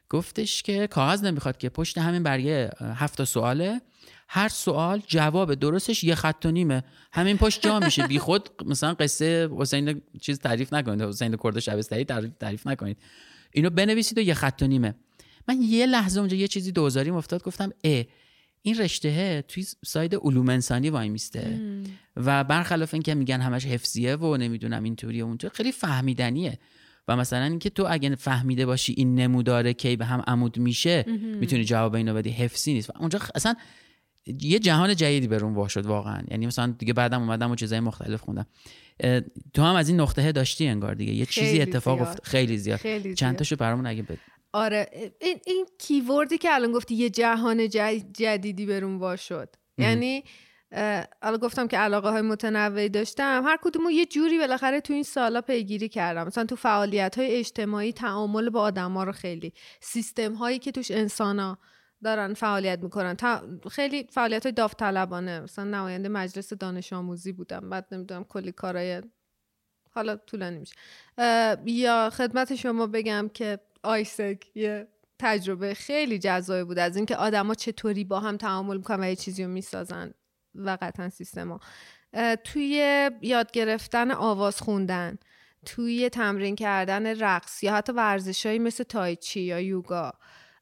[0.09, 3.81] گفتش که کاغذ نمی‌خواد که پشت همین برگه هفت سواله.
[4.31, 6.83] هر سوال جواب درستش یه خط و نیمه.
[7.13, 8.07] همین پشت جا میشه.
[8.07, 11.01] بی خود مثلا قصه حسین چیز تعریف نکنید.
[11.01, 12.97] حسین کرد شبستری تعریف, تعریف نکنید.
[13.53, 14.95] اینو بنویسید و یه خط و نیمه.
[15.47, 17.43] من یه لحظه اونجا یه چیزی دوزاری افتاد.
[17.43, 18.03] گفتم ا
[18.61, 21.59] این رشته توی ساید علوم انسانی وای میسته.
[22.15, 26.59] و برخلاف اینکه میگن همش حفظیه و نمی‌دونم اینطوری اونطور خیلی فهمیدنیه.
[27.07, 31.05] و مثلا اینکه تو اگه فهمیده باشی این نموداره کی به هم عمود میشه
[31.39, 32.29] می‌تونی جواب اینو بدی.
[32.29, 32.89] حفظی نیست.
[32.89, 33.55] و اونجا اصلا
[34.41, 36.21] یه جهان جدیدی برون وا شد واقعا.
[36.31, 38.45] یعنی مثلا دیگه بعدم اومدم و چیزای مختلف خوندم.
[39.53, 41.13] تو هم از این نقطه داشتی انگار دیگه.
[41.13, 42.23] یه چیزی اتفاق افتاد.
[42.23, 43.13] خیلی زیاد.
[43.13, 44.17] چند تاشو برامون اگه بد
[44.53, 44.89] آره.
[45.21, 47.69] این این کیوردی که الان گفتی یه جهان
[48.13, 49.49] جدیدی برون وا شد.
[49.77, 50.23] یعنی
[51.21, 53.43] الان گفتم که علاقه های متنوعی داشتم.
[53.45, 56.27] هر کدومو یه جوری بالاخره تو این سالا پیگیری کردم.
[56.27, 61.57] مثلا تو فعالیت های اجتماعی تعامل با آدما رو خیلی سیستم هایی که توش انسان
[62.03, 63.17] دارن فعالیت می‌کنن.
[63.71, 69.03] خیلی فعالیت های داوطلبانه مثلا نماینده مجلس دانش آموزی بودم بعد نمی‌دونم کلی کارهای
[69.91, 70.75] حالا طولانی میشه.
[71.65, 74.87] یا خدمت شما بگم که آیسک یه
[75.19, 79.43] تجربه خیلی جذابه بود از اینکه آدما چطوری با هم تعامل می‌کنن و یه چیزی
[79.43, 80.13] رو می‌سازن
[80.55, 81.59] و قطعا سیستما.
[82.43, 85.17] توی یاد گرفتن آواز خوندن
[85.65, 90.13] توی تمرین کردن رقص یا حتی ورزشهایی مثل تایچی یا یوگا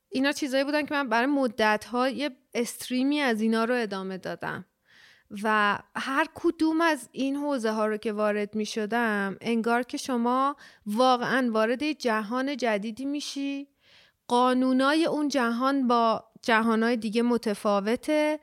[0.10, 4.66] اینا چیزایی بودن که من برای مدت ها یه استریمی از اینا رو ادامه دادم.
[5.44, 10.56] و هر کدوم از این حوزه ها رو که وارد می شدم انگار که شما
[10.86, 13.68] واقعا وارد جهان جدیدی میشی.
[14.28, 18.40] قانونای اون جهان با جهانهای دیگه متفاوته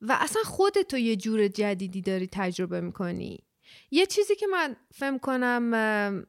[0.00, 3.44] و اصلا خودتو یه جور جدیدی داری تجربه می‌کنی.
[3.90, 6.26] یه چیزی که من فهم کنم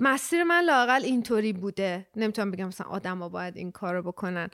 [0.00, 2.06] مسیر من لاقل اینطوری بوده.
[2.16, 4.50] نمی‌تونم بگم مثلا آدم ها باید این کار رو بکنن.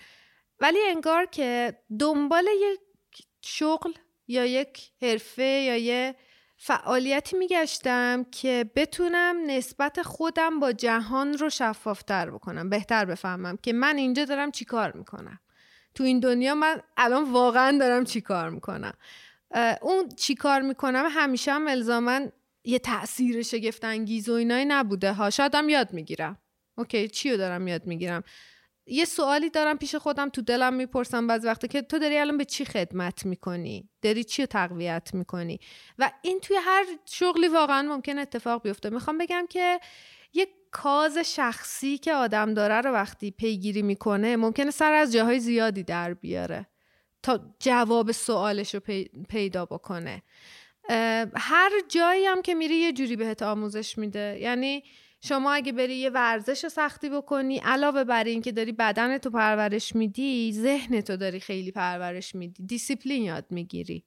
[0.60, 2.80] ولی انگار که دنبال یک
[3.42, 3.92] شغل
[4.28, 6.14] یا یک حرفه یا یه
[6.56, 13.96] فعالیتی میگشتم که بتونم نسبت خودم با جهان رو شفافتر بکنم بهتر بفهمم که من
[13.96, 15.40] اینجا دارم چی کار می‌کنم.
[15.94, 18.92] تو این دنیا من الان واقعا دارم چی کار می‌کنم.
[19.82, 22.32] اون چی کار می‌کنم همیشه هم الزامن
[22.64, 25.30] یه تاثیر شگفت انگیز و اینایی نبوده ها.
[25.30, 26.38] شاید هم یاد می‌گیرم.
[26.76, 28.22] اوکی چی رو دارم یاد می‌گیرم؟
[28.86, 32.44] یه سوالی دارم پیش خودم تو دلم می‌پرسم بعض وقتی که تو داری الان به
[32.44, 35.60] چی خدمت می‌کنی؟ داری چی رو تقویت می‌کنی؟
[35.98, 38.90] و این توی هر شغلی واقعا ممکن اتفاق بیفته.
[38.90, 39.80] می‌خوام بگم که
[40.32, 45.82] یه کاز شخصی که آدم داره رو وقتی پیگیری می‌کنه ممکنه سر از جاهای زیادی
[45.82, 46.66] در بیاره
[47.22, 48.80] تا جواب سوالش رو
[49.28, 50.22] پیدا بکنه.
[51.34, 54.38] هر جایی هم که میری یه جوری بهت آموزش میده.
[54.40, 54.82] یعنی
[55.20, 59.94] شما اگه بری یه ورزش سختی بکنی علاوه بر این که داری بدن تو پرورش
[59.96, 62.66] میدی ذهن تو داری خیلی پرورش میدی.
[62.66, 64.04] دیسیپلین یاد می‌گیری.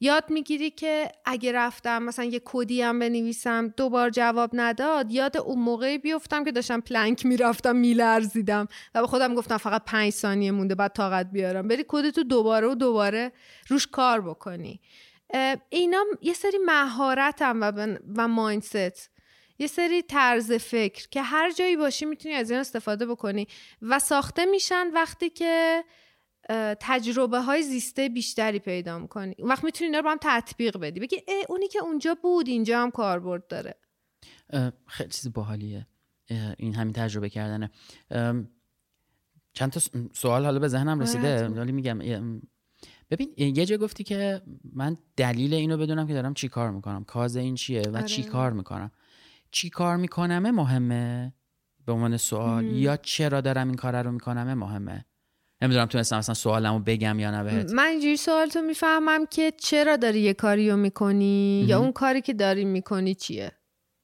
[0.00, 5.58] یاد می‌گیری که اگه رفتم مثلا یه کدی هم بنویسم دوبار جواب نداد یاد اون
[5.58, 10.74] موقعی بیفتم که داشتم پلنک می‌رفتم میلرزیدم و به خودم گفتم فقط پنج ثانیه مونده
[10.74, 11.68] بعد طاقت بیارم.
[11.68, 13.32] بری کدتو دوباره و دوباره
[13.68, 14.80] روش کار بکنی.
[15.68, 19.10] اینا یه سری مهارت هم و, و مایندست
[19.58, 23.46] یه سری طرز فکر که هر جایی باشی می‌تونی از این استفاده بکنی
[23.82, 25.84] و ساخته میشن وقتی که
[26.80, 29.34] تجربه های زیسته بیشتری پیدا می‌کنی.
[29.38, 31.00] اون وقت می‌تونی اینا رو هم تطبیق بدی.
[31.00, 33.74] بگی ای اونی که اونجا بود اینجا هم کاربرد داره.
[34.86, 35.86] خیلی چیز باحالیه.
[36.58, 37.70] این همین تجربه کردنه.
[39.52, 39.80] چند تا
[40.12, 41.48] سوال حالا به ذهنم رسیده.
[41.48, 42.40] ولی میگم
[43.10, 44.42] ببین یه جا گفتی که
[44.72, 48.30] من دلیل اینو بدونم که دارم چی کار می‌کنم کاز این چیه و چی آره.
[48.30, 48.90] کار می‌کنم.
[49.50, 51.34] چی کار میکنمه مهمه؟
[51.86, 52.64] به عنوان سوال.
[52.64, 55.04] یا چرا دارم این کار رو میکنمه؟ مهمه.
[55.62, 57.72] نمی‌دونم تونستم اصلا سوالمو بگم یا نه بهت.
[57.72, 62.20] من اینجوری سوال تو می‌فهمم که چرا داری یه کاری رو می‌کنی؟ یا اون کاری
[62.20, 63.52] که داری می‌کنی چیه؟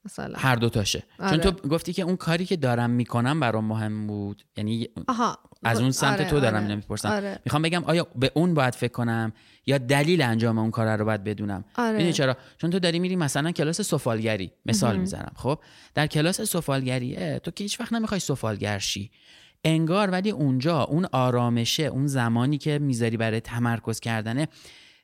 [0.05, 0.35] مثلا.
[0.39, 1.05] هر دو تاشه.
[1.19, 1.69] چون تو آره.
[1.69, 4.43] گفتی که اون کاری که دارم می‌کنم برام مهم بود.
[4.57, 5.39] یعنی آها.
[5.65, 6.75] از اون سمت آره، تو دارم آره.
[6.75, 7.39] می‌پرسم آره.
[7.45, 9.33] می‌خوام بگم آیا به اون باید فکر کنم
[9.67, 12.13] یا دلیل انجام اون کار رو باید بدونم آره.
[12.13, 15.59] چرا چون تو داری میری مثلا کلاس سفالگری مثال می‌زنم خب
[15.95, 19.11] در کلاس سفالگریه تو که هیچ وقت نمی‌خوای سفالگر شی
[19.65, 24.49] انگار ولی اونجا اون آرامشه اون زمانی که می‌ذاری برای تمرکز کردنه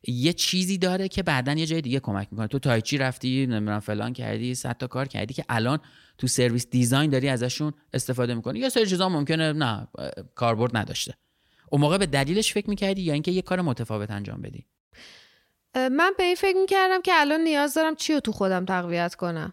[0.07, 2.47] یه چیزی داره که بعدا یه جای دیگه کمک می‌کنه.
[2.47, 5.79] تو تایچی رفتی نمی‌دونم فلان کردی صد تا کار کردی که الان
[6.19, 8.59] تو سرویس دیزاین داری ازشون استفاده می‌کنی.
[8.59, 9.89] یا سری چیزا ممکنه نه
[10.35, 11.15] کاربرد نداشته.
[11.71, 14.67] اون موقع به دلیلش فکر می‌کردی یا اینکه یه کار متفاوت انجام بدی؟
[15.75, 19.53] من به این فکر می‌کردم که الان نیاز دارم چی رو تو خودم تقویت کنم.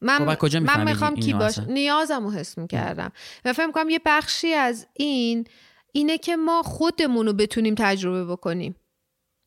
[0.00, 3.12] من, خب من می‌خوام کی باش نیازم رو حس می‌کردم.
[3.44, 5.46] و فکر می‌کنم یه بخشی از این
[5.92, 8.74] اینه که ما خودمون رو بتونیم تجربه بکنیم.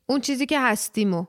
[0.06, 1.26] اون چیزی که هستیمو.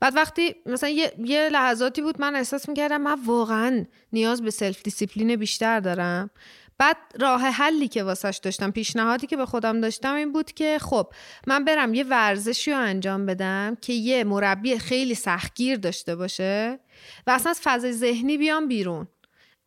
[0.00, 5.36] بعد وقتی مثلا یه, یه لحظاتی بود من احساس می‌کردم من واقعا نیاز به self-discipline
[5.36, 6.30] بیشتر دارم.
[6.78, 11.12] بعد راه حلی که واسش داشتم پیشنهادی که به خودم داشتم این بود که خب
[11.46, 16.80] من برم یه ورزشی رو انجام بدم که یه مربی خیلی سختگیر داشته باشه
[17.26, 19.08] و اصلا از فضای ذهنی بیام بیرون.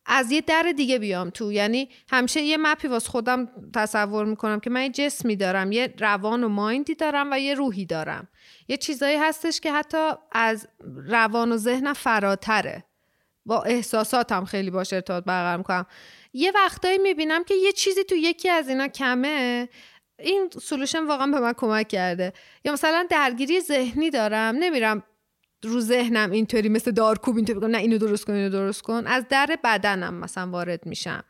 [0.06, 1.52] از یه در دیگه بیام تو.
[1.52, 5.94] یعنی همیشه یه map ی واسه خودم تصور می‌کنم که من یه جسمی دارم یه
[5.98, 8.28] روان و mind ی دارم و یه روحی دارم.
[8.68, 10.68] یه چیزایی هستش که حتی از
[11.08, 12.84] روان و ذهنم فراتره.
[13.46, 15.86] با احساساتم خیلی باش ارتباط برقرار می‌کنم.
[16.32, 19.68] یه وقتایی می‌بینم که یه چیزی تو یکی از اینا کمه.
[20.18, 22.32] این سلوشن واقعا به من کمک کرده.
[22.64, 24.56] یا مثلا درگیری ذهنی دارم.
[24.56, 25.02] نمیرم
[25.62, 29.06] رو ذهنم اینطوری مثل دارکوب اینطوری بگم نه اینو درست کن اینو درست کن.
[29.06, 31.24] از در بدنم مثلا وارد میشم.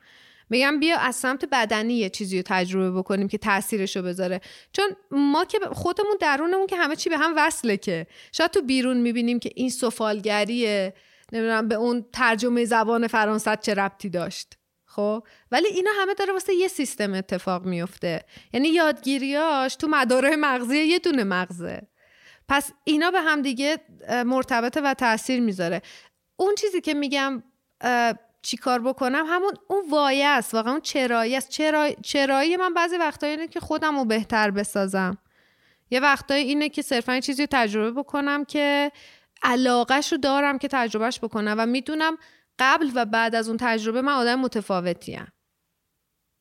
[0.50, 4.40] میگم بیا از سمت بدنی یه چیزی رو تجربه بکنیم که تاثیرش بذاره.
[4.72, 8.06] چون ما که خودمون درونمون که همه چی به هم وصله که.
[8.32, 10.94] شاید تو بیرون می‌بینیم که این سفالگریه.
[11.32, 14.54] نمی‌دونم به اون ترجمه زبان فرانسه چه ربطی داشت.
[14.86, 20.78] خب؟ ولی اینا همه داره واسه یه سیستم اتفاق میفته یعنی یادگیریاش تو مداره مغزی
[20.78, 21.82] یه دونه مغزه.
[22.52, 23.78] پس اینا به هم دیگه
[24.26, 25.82] مرتبطه و تاثیر می‌ذاره.
[26.36, 27.42] اون چیزی که میگم
[28.42, 31.48] چی کار بکنم همون اون وایه است واقعا اون چرایی است.
[31.48, 35.18] چرایی, چرایی من بعضی وقتا اینه که خودم رو بهتر بسازم.
[35.90, 38.92] یه وقتایی اینه که صرفا چیزی رو تجربه بکنم که
[39.42, 42.16] علاقهش رو دارم که تجربهش بکنم و می‌دونم
[42.58, 45.32] قبل و بعد از اون تجربه من آدم متفاوتیم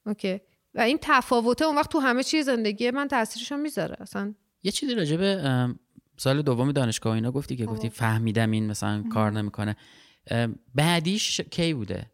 [0.06, 0.42] اوکی؟
[0.74, 3.96] و این تفاوته اون وقت تو همه چیز زندگی من تاثیرشو می‌ذاره.
[4.00, 5.80] اصلا یه چیزی راجع به ام،
[6.22, 9.76] سال دوم دانشگاه اینا گفتی که گفتی فهمیدم این مثلا کار نمی‌کنه.
[10.76, 12.12] بعدیش کی بوده؟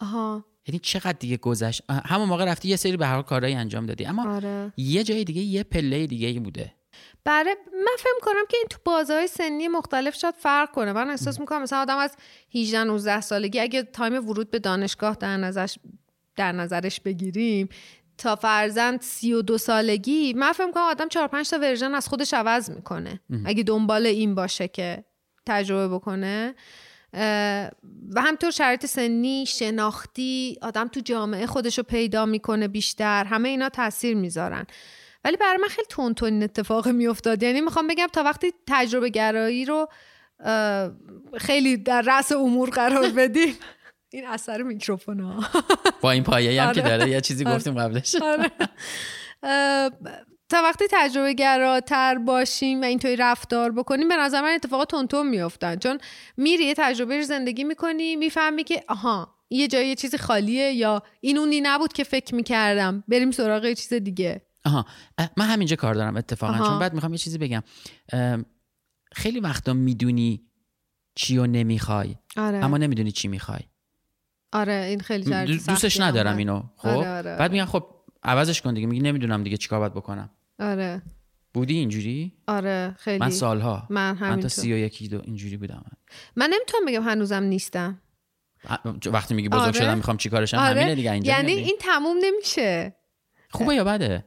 [0.00, 0.44] آها.
[0.66, 4.06] یعنی چقدر دیگه گذشت؟ همون موقع رفتی یه سری به هر کارهایی انجام دادی.
[4.06, 4.72] اما آره.
[4.76, 6.74] یه جای دیگه یه پله دیگه بوده.
[7.24, 10.92] برای من فکر کنم که این تو بازه‌های سنی مختلف شاید فرق کنه.
[10.92, 12.16] من احساس می‌کنم مثلا آدم از
[12.54, 15.78] 18 19 سالگی اگه time ورود به دانشگاه در نظرش
[16.36, 17.68] در نظرش بگیریم
[18.18, 22.70] تا فرضا 32 سالگی من فکر کنم آدم 4 5 تا version از خودش عوض
[22.70, 23.20] می‌کنه.
[23.44, 25.04] اگه دنبال این باشه که
[25.46, 26.54] تجربه بکنه.
[28.14, 33.24] و همینطور شرایط سنی شناختی آدم تو جامعه خودش رو پیدا می‌کنه بیشتر.
[33.24, 34.66] همه اینا تاثیر می‌ذارن.
[35.24, 37.42] ولی برای من خیلی تون اتفاق میافتاد.
[37.42, 39.88] یعنی می‌خوام بگم تا وقتی تجربه گرایی رو
[41.38, 43.54] خیلی در رأس امور قرار بدیم
[44.14, 45.44] این اثر میکروفون ها
[46.00, 46.96] با این پایه‌ای هم که آره.
[46.96, 47.56] داره یه چیزی آره.
[47.56, 48.14] گفتیم قبلش.
[48.14, 48.50] آره.
[50.48, 55.76] تا وقتی تجربه گراتر باشیم و اینطوری رفتار بکنیم به نظر من اتفاقات تونتون میافتن
[55.76, 55.98] چون
[56.36, 61.02] میری یه تجربه رو زندگی می‌کنی می‌فهمی که آها یه جایی یه چیزی خالیه یا
[61.20, 63.04] این اونی نبود که فکر می‌کردم.
[63.08, 64.46] بریم سراغ یه چیز دیگه.
[64.64, 64.86] آها.
[65.36, 66.52] من همینجا کار دارم اتفاقا.
[66.52, 66.66] آها.
[66.66, 67.62] چون بعد می‌خوام یه چیزی بگم.
[69.12, 70.46] خیلی وقتا می‌دونی
[71.14, 72.14] چی رو نمی‌خوای.
[72.36, 72.64] آره.
[72.64, 73.60] اما نمی‌دونی چی می‌خوای.
[74.54, 76.00] آره این خیلی شرط دوستش.
[76.00, 77.86] ندارم اینو خب؟ آره، آره، بعد میگن خب
[78.22, 80.30] عوضش کن دیگه میگی نمی‌دونم دیگه چیکار باید بکنم.
[80.60, 81.02] آره.
[81.54, 83.18] بودی اینجوری؟ آره خیلی.
[83.18, 83.86] من سالها.
[83.90, 85.84] من من تا سی و یکی دو اینجوری بودم.
[86.36, 88.00] من نمی‌تونم بگم هنوزم نیستم.
[89.06, 89.72] وقتی میگی بزرگ آره.
[89.72, 92.96] شدم می‌خوام چیکارشم همینه دیگه اینجا یعنی این تموم نمیشه.
[93.50, 94.24] خوبه یا بده؟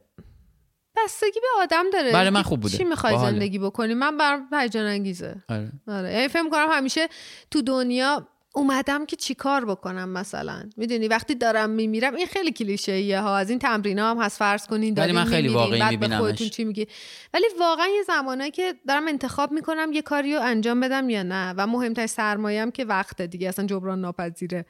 [1.05, 2.11] بستگی به آدم داره.
[2.11, 2.77] برای من که خوب بوده.
[2.77, 3.17] چی می‌خوای.
[3.17, 5.43] زندگی بکنی؟ من برام هیجان انگیزه.
[5.49, 5.71] آره.
[5.87, 6.13] آره.
[6.13, 7.07] یعنی فکر کنم همیشه
[7.51, 8.27] تو دنیا
[8.58, 13.38] اومدم که چیکار بکنم مثلا؟ می‌دونی وقتی دارم میمیرم این خیلی کلیشه‌ایه ها.
[13.38, 15.98] از این تمرینا هم هست فرض کنین ولی من خیلی واقعی.
[16.17, 16.88] خودتون چی میگی؟
[17.34, 21.54] ولی واقعا یه زمانایی که دارم انتخاب می‌کنم یه کاری رو انجام بدم یا نه.
[21.58, 24.65] و مهمتر سرمایه‌ام که وقت دیگه اصلا جبران ناپذیره.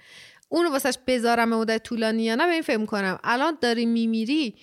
[0.49, 4.55] اونو واسش بذارم مدت طولانی یا نه به این فکر کنم الان داری میمیری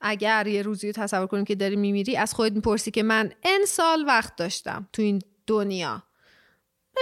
[0.00, 3.64] اگر یه روزی رو تصور کنیم که داری میمیری از خودت می‌پرسی که من ان
[3.66, 6.02] سال وقت داشتم تو این دنیا.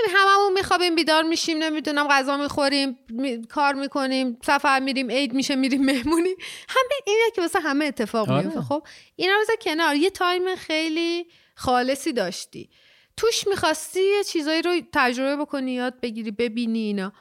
[0.08, 3.46] هممون میخوابیم بیدار میشیم نمی‌دونم غذا می‌خوریم می...
[3.46, 6.34] کار می‌کنیم سفر میریم عید میشه میریم مهمونی.
[6.68, 8.44] همه اینه که واسه همه اتفاق آره.
[8.44, 9.96] میفته خب اینا رو کنار.
[9.96, 12.70] یه تایم خیلی خالصی داشتی.
[13.16, 17.12] توش می‌خواستی یه چیزایی رو تجربه بکنی یاد بگیری ببینی اینا.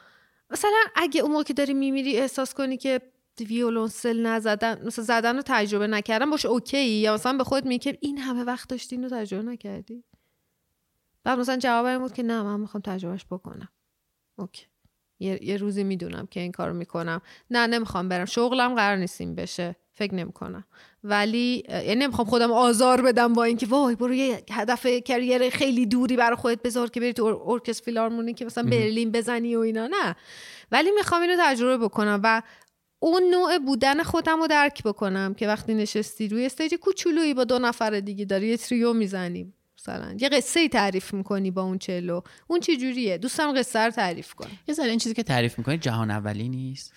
[0.49, 3.01] مثلا اگه اون موقع که داری میمیری احساس کنی که
[3.39, 8.17] ویولونسل نزدن مثلا زدن رو تجربه نکردن باشه OK یا مثلا به خودت میگی این
[8.17, 10.03] همه وقت داشتی اینو تجربه نکردی.
[11.27, 13.69] بعد مثلا جواب این بود که نه من می‌خوام تجربهش بکنم.
[14.37, 14.65] OK.
[15.19, 17.21] یه, یه روزی می‌دونم که این کارو می‌کنم.
[17.51, 18.25] نه نمی‌خوام برم.
[18.25, 19.75] شغلم قرار نیست اینم بشه.
[19.93, 20.65] فکر نمی‌کنم.
[21.03, 26.15] ولی یعنی نمی‌خوام خودم آزار بدم با اینکه وای برو یه هدف career خیلی دوری
[26.15, 29.87] برای خودت بذار که بری تو ارکستر فیلارمونیک مثلا برلین بزنی و اینا.
[29.87, 30.15] نه.
[30.71, 32.41] ولی می‌خوام اینو تجربه بکنم و
[32.99, 37.59] اون نوع بودن خودم رو درک بکنم که وقتی نشستی روی استیج کوچولویی با دو
[37.59, 39.53] نفر دیگه داری یه تریو می‌زنی.
[39.87, 40.15] مثلا.
[40.19, 42.21] یه قصه ای تعریف می‌کنی با اون چلو.
[42.47, 44.47] اون چه جوریه؟ دوستم قصه رو تعریف کن.
[44.67, 46.93] یه ذره این چیزی که تعریف می‌کنی جهان اولی نیست؟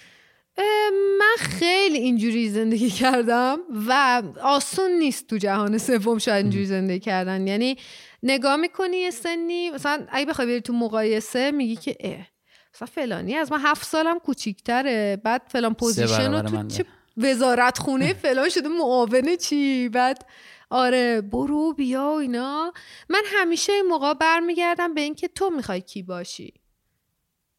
[1.18, 7.46] من خیلی اینجوری زندگی کردم و آسون نیست تو جهان سوم شاید اینجوری زندگی کردن.
[7.46, 7.76] یعنی
[8.22, 12.26] نگاه می‌کنی یه سنی مثلا اگه بخوای بری تو مقایسه میگی که اه
[12.74, 15.20] مثلا فلانی از من هفت سالم کوچیکتره.
[15.24, 16.84] بعد فلان position رو تو چه
[17.16, 20.26] وزارت خونه فلان شده معاون چی؟ بعد
[20.70, 22.72] آره برو بیا و اینا.
[23.08, 26.54] من همیشه این موقع برمیگردم به اینکه تو می‌خوای کی باشی؟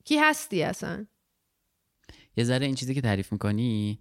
[0.04, 1.06] کی هستی اصلا؟
[2.38, 4.00] یه ذره این چیزی که تعریف می‌کنی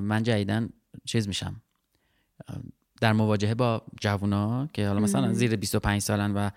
[0.00, 0.68] من جدیدن
[1.04, 1.62] چیز میشم.
[3.00, 6.50] در مواجهه با جوونا که حالا مثلا زیر 25 سالن و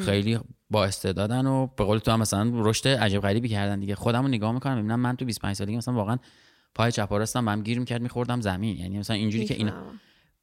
[0.00, 0.38] خیلی
[0.70, 3.94] با استعدادن و به قول تو هم مثلا رشد عجیب غریبی کردن دیگه.
[3.94, 6.18] خودم رو نگاه می‌کنم می‌بینم من تو 25 سالگی مثلا واقعا
[6.74, 8.76] پای چپ راستم بهم گیر می‌کرد میخوردم زمین.
[8.76, 9.72] یعنی مثلا اینجوری که اینا.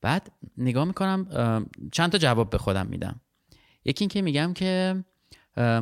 [0.01, 1.27] بعد نگاه می‌کنم
[1.91, 3.21] چند تا جواب به خودم میدم.
[3.85, 5.03] یکی این که میگم که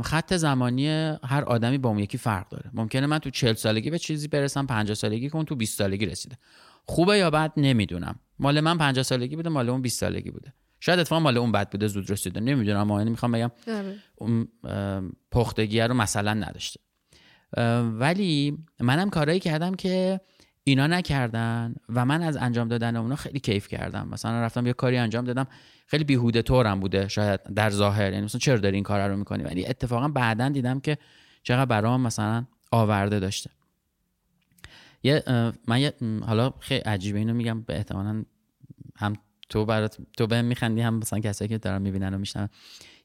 [0.04, 0.88] خط زمانی
[1.24, 2.70] هر آدمی با اون یکی فرق داره.
[2.74, 6.06] ممکنه من تو 40 سالگی به چیزی برسم 50 سالگی که اون تو 20 سالگی
[6.06, 6.38] رسیده.
[6.86, 8.20] خوبه یا بد نمی‌دونم.
[8.40, 10.54] مال من 50 سالگی بوده مال اون 20 سالگی بوده.
[10.80, 12.40] شاید اتفاقا مال اون بد بوده زود رسیده.
[12.40, 13.96] نمی‌دونم اما یعنی می‌خوام بگم آره.
[14.16, 16.80] اون ام، پختگیه رو مثلا نداشته.
[17.84, 20.20] ولی منم کارایی کردم که
[20.68, 24.08] اینا نکردن و من از انجام دادن اونا خیلی کیف کردم.
[24.12, 25.48] مثلا رفتم یه کاری انجام دادم.
[25.88, 28.12] خیلی بیهوده طورم بوده شاید در ظاهر.
[28.12, 30.98] یعنی مثلا چرا داری این کار رو می‌کنی؟ ولی اتفاقا بعدا دیدم که
[31.44, 33.50] چقدر برام مثلا آورده داشته.
[35.04, 35.24] یه
[35.68, 35.94] من یه
[36.26, 37.62] حالا خیلی عجیبه اینو میگم.
[37.62, 38.24] به احتمالا
[38.96, 39.14] هم
[39.50, 42.50] تو برات تو به میخندی هم مثلا کسایی که دارن می‌بینن و میشنن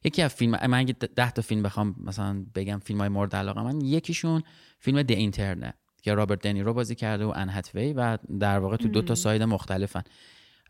[0.04, 3.62] یکی از فیلم من اگه ده تا فیلم بخوام مثلا بگم فیلم های مورد علاقه
[3.62, 4.42] من یکیشون
[4.78, 8.76] فیلم The Intern ه که رابرت دنیرو بازی کرده و ان هتوی و در واقع
[8.76, 10.03] تو دو تا side مختلفن.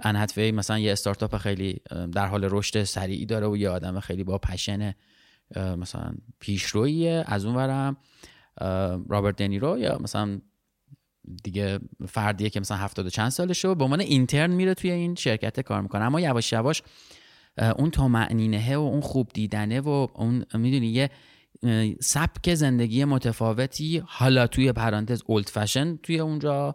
[0.01, 1.81] ان هتوی مثلا یه استارتاپ خیلی
[2.13, 4.95] در حال رشد سریعی داره و یه آدم خیلی با passion
[5.57, 7.97] مثلا پیشرویه از اون ورم
[9.09, 10.41] رابرت دنیرو یا مثلا
[11.43, 11.79] دیگه
[12.09, 15.81] فردیه که مثلا هفتاد و چند سالشه به عنوان اینترن میره توی این شرکت کار
[15.81, 16.05] می‌کنه.
[16.05, 16.83] اما یواش یواش
[17.77, 21.11] اون تا معنینه و اون خوب دیدنه و اون می‌دونی یه
[22.01, 26.75] سبک زندگی متفاوتی حالا توی پرانتز اولد فشن توی اونجا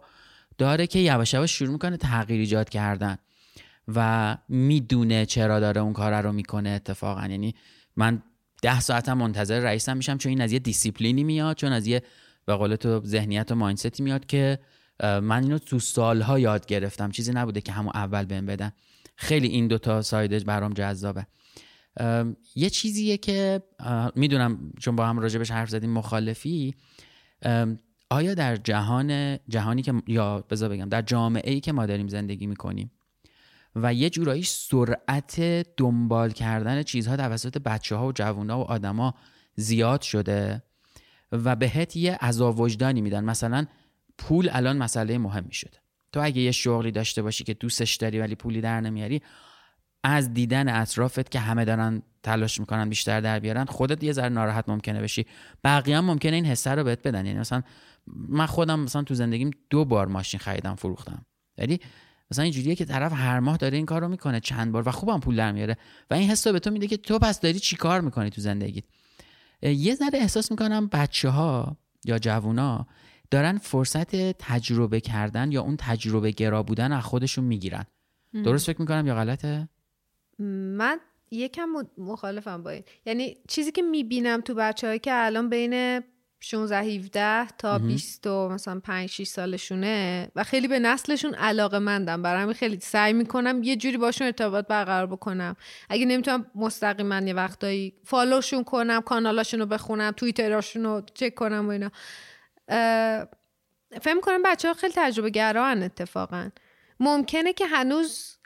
[0.58, 3.18] داره که یواش یواش شروع می‌کنه تغییر ایجاد کردن
[3.88, 7.26] و می‌دونه چرا داره اون کار رو می‌کنه اتفاقا.
[7.26, 7.54] یعنی
[7.96, 8.22] من
[8.62, 12.02] ده ساعتم منتظر رئیسم میشم چون این از یه دیسیپلینی میاد چون از یه
[12.46, 14.58] به قول تو ذهنیت و مایندستی میاد که
[15.02, 17.10] من اینو تو سالها یاد گرفتم.
[17.10, 18.72] چیزی نبوده که همون اول بهم بدن.
[19.16, 21.26] خیلی این دوتا سایدش برام جذابه.
[22.54, 23.62] یه چیزیه که
[24.14, 26.74] می‌دونم چون با هم راجبش حرف زدیم مخالفی.
[28.10, 32.46] آیا در جهان جهانی که یا بذار بگم در جامعه ای که ما داریم زندگی
[32.46, 32.90] می‌کنیم
[33.76, 35.40] و یه جورایی سرعت
[35.76, 39.14] دنبال کردن چیزها توسط بچه ها و جوان ها و آدما
[39.56, 40.62] زیاد شده
[41.32, 43.24] و بهت یه عذاب وجدانی میدن.
[43.24, 43.66] مثلا
[44.18, 45.78] پول الان مسئله مهمی شده.
[46.12, 49.22] تو اگه یه شغلی داشته باشی که دوستش داری ولی پولی در نمیاری
[50.08, 54.68] از دیدن اطرافت که همه دارن تلاش می‌کنن بیشتر در بیارن خودت یه ذره ناراحت
[54.68, 55.26] ممکنه بشی.
[55.64, 57.26] بقیه هم ممکنه این حسه رو بهت بدن.
[57.26, 57.62] یعنی مثلا
[58.28, 61.26] من خودم مثلا تو زندگیم دو بار ماشین خریدم فروختم.
[61.58, 61.80] یعنی
[62.30, 65.20] مثلا اینجوریه که طرف هر ماه داره این کار رو می‌کنه چند بار و خوبم
[65.20, 65.76] پول در میاره
[66.10, 68.40] و این حس رو به تو میده که تو پس داری چی کار می‌کنی تو
[68.40, 68.84] زندگیت.
[69.62, 72.86] یه ذره احساس می‌کنم بچه ها یا جوونا
[73.30, 77.84] دارن فرصت تجربه کردن یا اون تجربه گرا بودن از خودشون می‌گیرن.
[78.44, 79.68] درست فکر می‌کنم یا غلطه؟
[80.38, 81.68] من یکم
[81.98, 82.84] مخالفم با این.
[83.06, 86.02] یعنی چیزی که می‌بینم تو بچه که الان بین
[86.40, 92.22] 16 17 تا 20 و مثلا 5 6 سالشونه و خیلی به نسلشون علاقه مندم
[92.22, 95.56] برای همین خیلی سعی می‌کنم یه جوری باشون ارتباط برقرار بکنم.
[95.88, 101.70] اگه نمی‌تونم مستقیما یه وقتایی فالوشون کنم کانالاشون رو بخونم توییتراشون رو چک کنم و
[101.70, 101.90] اینا.
[104.00, 106.50] فهم کنم بچه ها خیلی تجربه گران اتفاقا.
[107.00, 108.37] ممکنه که هنوز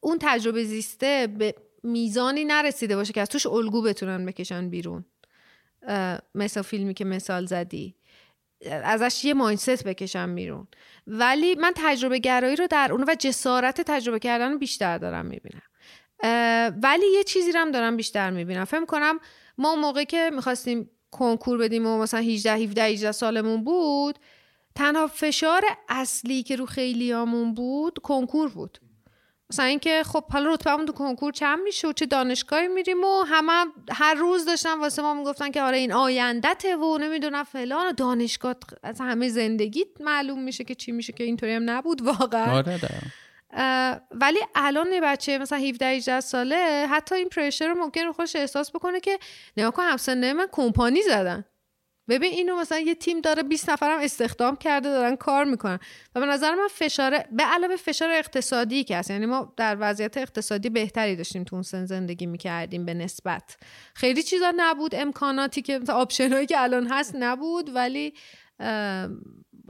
[0.00, 5.04] اون تجربه زیسته به میزانی نرسیده باشه که از توش الگو بتونن بکشن بیرون.
[6.34, 7.94] مثل فیلمی که مثال زدی.
[8.70, 10.68] ازش یه مایندست بکشم بیرون.
[11.06, 15.62] ولی من تجربه گرایی رو در اون و جسارت تجربه کردن بیشتر دارم می‌بینم.
[16.82, 18.64] ولی یه چیزی رو هم دارم بیشتر می‌بینم.
[18.64, 19.18] فکر کنم
[19.58, 24.18] ما موقعی که می‌خواستیم کنکور بدیم و مثلا 18 17 18 سالمون بود
[24.74, 28.78] تنها فشار اصلی که رو خیلیامون بود کنکور بود.
[29.50, 33.64] مثلا اینکه خب حالا رتبهمون تو کنکور چند میشه و چه دانشگاهی میریم و همه
[33.92, 38.54] هر روز داشتن واسه ما می‌گفتن که آره این آیندته و نمی‌دونم فلان و دانشگاه
[38.82, 42.56] از همه زندگیت معلوم میشه که چی میشه که اینطوری هم نبود واقعا.
[42.56, 42.80] آره
[44.10, 48.36] ولی الان یه بچه مثلا 17 18 ساله حتی این پرشر رو ممکن رو خودش
[48.36, 49.18] احساس بکنه که
[49.56, 51.44] نگاه کن همسنه من کمپانی زدن.
[52.10, 55.78] ببین اینو مثلا یه تیم داره 20 نفرم استخدام کرده دارن کار می‌کنن.
[56.14, 60.16] و به نظر من فشار به علاوه فشار اقتصادی که هست یعنی ما در وضعیت
[60.16, 63.56] اقتصادی بهتری داشتیم تو اون سن زندگی می‌کردیم به نسبت.
[63.94, 68.14] خیلی چیزا نبود امکاناتی که مثلا آپشنایی که الان هست نبود ولی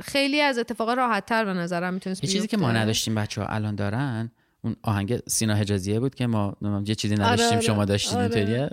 [0.01, 3.75] خیلی از اتفاقا راحت تر به نظرم می‌تونست چیزی که ما نداشتیم بچه ها الان
[3.75, 4.31] دارن
[4.63, 8.71] اون آهنگ سینا حجازیه بود که ما یه چیزی نداشتیم آره شما داشتید آره.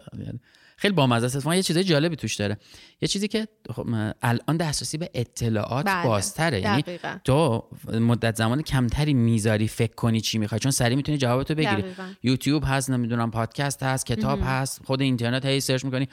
[0.78, 1.46] خیلی بامزه است.
[1.46, 2.58] یه چیزای جالبی توش داره.
[3.02, 3.88] یه چیزی که خب
[4.22, 6.04] الان دسترسی به اطلاعات بله.
[6.04, 6.62] بازتره.
[6.62, 6.84] یعنی
[7.24, 11.84] تو مدت زمان کمتری می‌ذاری فکر کنی چی می‌خوای چون سری می‌تونی جوابتو بگیری.
[12.24, 16.08] یوتیوب هست نمی‌دونم پادکست هست کتاب هست خود اینترنت هی سرچ می‌کنی.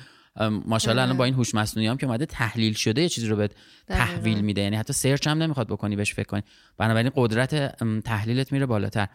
[0.66, 3.48] ماشاءالله الان با این هوش مصنوعی هم که اومده تحلیل شده یه چیزی رو به
[3.88, 4.60] تحویل میده.
[4.60, 6.42] یعنی حتی سرچ هم نمی‌خواد بکنی بهش فکر کنی.
[6.78, 9.08] بنابراین قدرت تحلیلت میره بالاتر.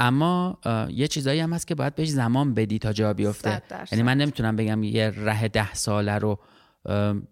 [0.00, 0.58] اما
[0.90, 3.62] یه چیزایی هم هست که باید بهش زمان بدی تا جا بیفته.
[3.92, 6.40] یعنی من نمی‌تونم بگم یه ره ده ساله رو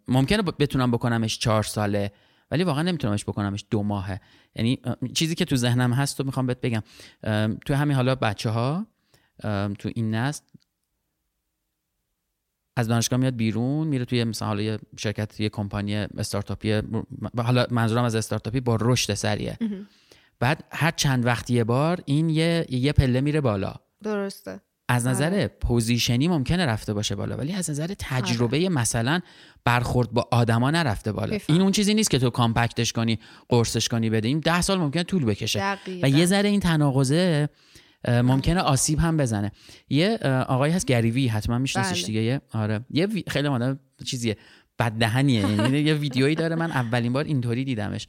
[0.08, 2.12] ممکنه بتونم بکنمش چهار ساله
[2.50, 4.20] ولی واقعا نمیتونمش بکنمش دو ماهه.
[4.56, 4.80] یعنی
[5.14, 6.82] چیزی که تو ذهنم هست و می‌خوام بهت بگم
[7.66, 8.86] تو همین حالا بچه ها
[9.78, 10.42] تو این نسل
[12.76, 16.82] از دانشگاه میاد بیرون میره توی مثلا حالا یه شرکت یه کمپانی استارتاپی
[17.36, 19.58] حالا منظورم از استارتاپی با رشد سریعه
[20.40, 23.74] بعد هر چند وقت یه بار این یه یه پله میره بالا.
[24.04, 24.60] درسته.
[24.90, 25.48] از نظر آره.
[25.48, 29.20] position ی ممکنه رفته باشه بالا ولی از نظر تجربه مثلا
[29.64, 31.32] برخورد با آدما نرفته بالا.
[31.32, 31.54] میفهم.
[31.54, 33.18] این اون چیزی نیست که تو compact ش کنی
[33.48, 35.58] قرصش کنی بده این ده سال ممکنه طول بکشه.
[35.58, 36.06] دقیقاً.
[36.06, 37.48] و یه ذره این تناقضه
[38.08, 39.52] ممکنه آسیب هم بزنه.
[39.88, 42.06] یه اه، آقایی هست گریوی حتما میشناسیش بله.
[42.06, 42.20] دیگه.
[42.20, 42.80] یه آره.
[42.90, 44.36] یه خیلی آدم چیزیه
[44.78, 45.40] بددهنیه.
[45.40, 46.56] یعنی یه ویدیویی داره.
[46.56, 48.06] من اولین بار اینطوری دیدمش.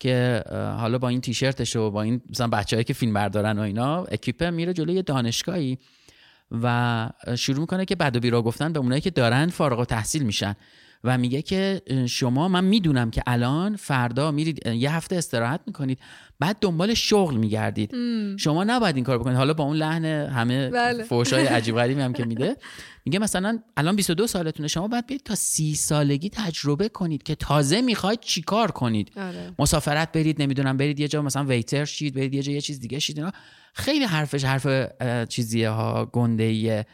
[0.00, 4.04] که حالا با این تیشرتش و با این مثلا بچه‌هایی که فیلم بردارن و اینا
[4.04, 5.78] اکیپ میره جلوی دانشگاهی
[6.62, 10.22] و شروع می‌کنه که بد و بیرا گفتن به اونایی که دارن فارغ و تحصیل
[10.22, 10.56] میشن.
[11.04, 15.98] و میگه که شما من می‌دونم که الان فردا میرید یه هفته استراحت می‌کنید
[16.38, 17.94] بعد دنبال شغل میگردید.
[18.36, 19.36] شما نباید این کار بکنید.
[19.36, 21.04] حالا با اون لحن همه بله.
[21.04, 22.56] فوشای عجیب غریبی هم که میده
[23.04, 27.80] میگه مثلا الان 22 سالتونه شما باید برید تا سی سالگی تجربه کنید که تازه
[27.80, 29.12] می‌خواید چیکار کنید.
[29.16, 29.52] آره.
[29.58, 32.98] مسافرت برید نمی‌دونم برید یه جا مثلا ویتر شید برید یه جا یه چیز دیگه
[32.98, 33.32] شید اینا.
[33.74, 34.66] خیلی حرفش حرف
[35.28, 36.86] چیزیه ها گنده ایه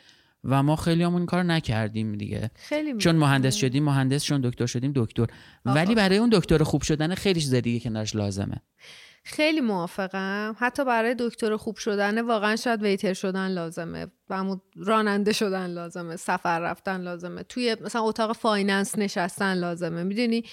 [0.45, 2.51] و ما خیلی همون این کار نکردیم دیگه.
[2.55, 5.27] خیلی چون مهندس شدیم مهندس چون دکتر شدیم دکتر.
[5.65, 8.57] ولی برای اون دکتر خوب شدن خیلی چیز دیگه کنارش لازمه.
[9.25, 10.57] خیلی موافقم.
[10.59, 14.07] حتی برای دکتر خوب شدن واقعا شاید waiter شدن لازمه.
[14.31, 16.17] و راننده شدن لازمه.
[16.17, 17.43] سفر رفتن لازمه.
[17.43, 20.03] توی مثلا اتاق finance نشستن لازمه.
[20.03, 20.45] می‌دونی؟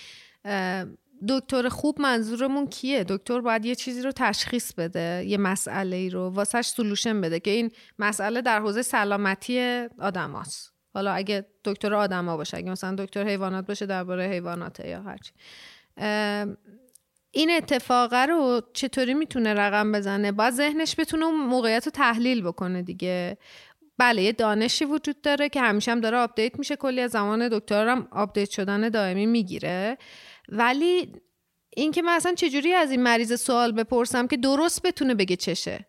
[1.29, 6.29] دکتر خوب منظورمون کیه؟ دکتر باید یه چیزی رو تشخیص بده یه مسئله ای رو
[6.29, 10.73] واسش solution بده که این مسئله در حوزه سلامتی آدماست.
[10.93, 15.31] حالا اگه دکتر آدما باشه اگه مثلا دکتر حیوانات باشه درباره حیواناته یا هرچی
[17.31, 22.81] این اتفاقه رو چطوری می‌تونه رقم بزنه؟ باید ذهنش بتونه اون موقعیت رو تحلیل بکنه
[22.81, 23.37] دیگه.
[23.97, 26.75] بله یه دانشی وجود داره که همیشه هم داره update میشه.
[26.75, 29.97] کلی از زمان دکتر هم update شدن دائمی می‌گیره.
[30.49, 31.13] ولی
[31.75, 35.85] اینکه من اصلا چجوری از این مریض سوال بپرسم که درست بتونه بگه چشه؟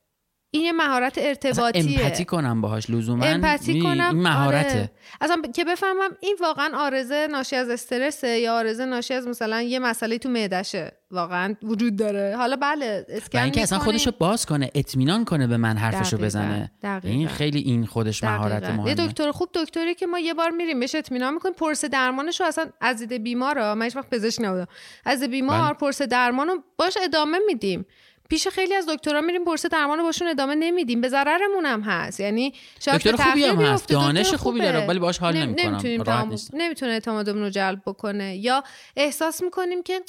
[0.51, 4.91] این یه مهارت ارتباطیه امپاتی کنم باهاش لزوما امپاتی می- کنم این مهارته آره.
[5.21, 9.63] اصلا ب- که بفهمم این واقعا آرزه ناشی از استرسه یا آرزه ناشی از مثلا
[9.63, 13.93] یه مسئله تو معدشه واقعا وجود داره حالا بله اسکن اینکه اصلا می‌کنیم.
[13.99, 17.09] خودشو باز کنه اطمینان کنه به من حرفشو دقیقاً، بزنه دقیقاً.
[17.09, 18.63] این خیلی این خودش مهارت.
[18.65, 22.41] مهمه یه دکتر خوب دکتری که ما یه بار میریم بهش اطمینان می‌کنیم پرس درمانش
[22.41, 24.67] رو اصلا از دید بیمار من هیچ وقت پزشک نبودم
[25.05, 25.73] از بیمار بله.
[25.75, 27.87] پرس درمان رو باش ادامه میدیم
[28.29, 32.55] پیش خیلی از دکترها میریم پرس درمان باشون ادامه نمیدیم به ضررمون هم هست یعنی
[32.81, 33.89] شاید دکتر خوبی هم هست.
[33.89, 34.61] دانش خوبی.
[34.61, 35.75] داره، ولی باهاش حال نمی- نمی‌کنم.
[35.75, 36.63] نمی‌تونیم.
[36.65, 38.65] نمی‌تونه اعتمادمون رو جلب بکنه یا
[38.97, 40.03] احساس می‌کنیم که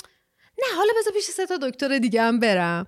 [0.61, 2.88] نه حالا بذار پیش سه تا دکتر دیگه هم برم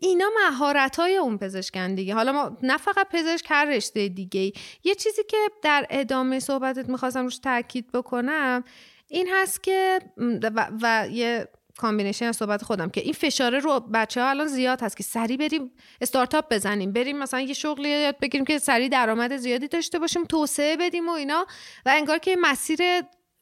[0.00, 4.52] اینا مهارت های اون پزشکن دیگه حالا ما نه فقط پزشک هر رشته دیگه ای.
[4.84, 8.64] یه چیزی که در ادامه صحبتت می‌خواستم روش تاکید بکنم
[9.08, 9.98] این هست که
[10.42, 11.48] و, و یه
[11.82, 15.36] combination از صحبت خودم که این فشاره رو بچه ها الان زیاد هست که سریع
[15.36, 15.70] بریم
[16.00, 20.76] استارتاپ بزنیم بریم مثلا یه شغلی یاد بگیریم که سریع درآمد زیادی داشته باشیم توسعه
[20.76, 21.46] بدیم و اینا
[21.86, 22.78] و انگار که مسیر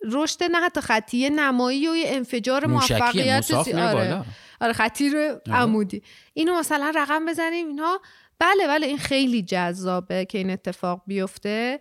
[0.05, 4.25] رشد نه حتی خطی نمایی و یه انفجار موفقیت آره.
[4.61, 6.03] آره خطی رو عمودی.
[6.35, 8.01] اینو مثلا رقم بزنیم اینها
[8.39, 11.81] بله بله این خیلی جذابه که این اتفاق بیفته.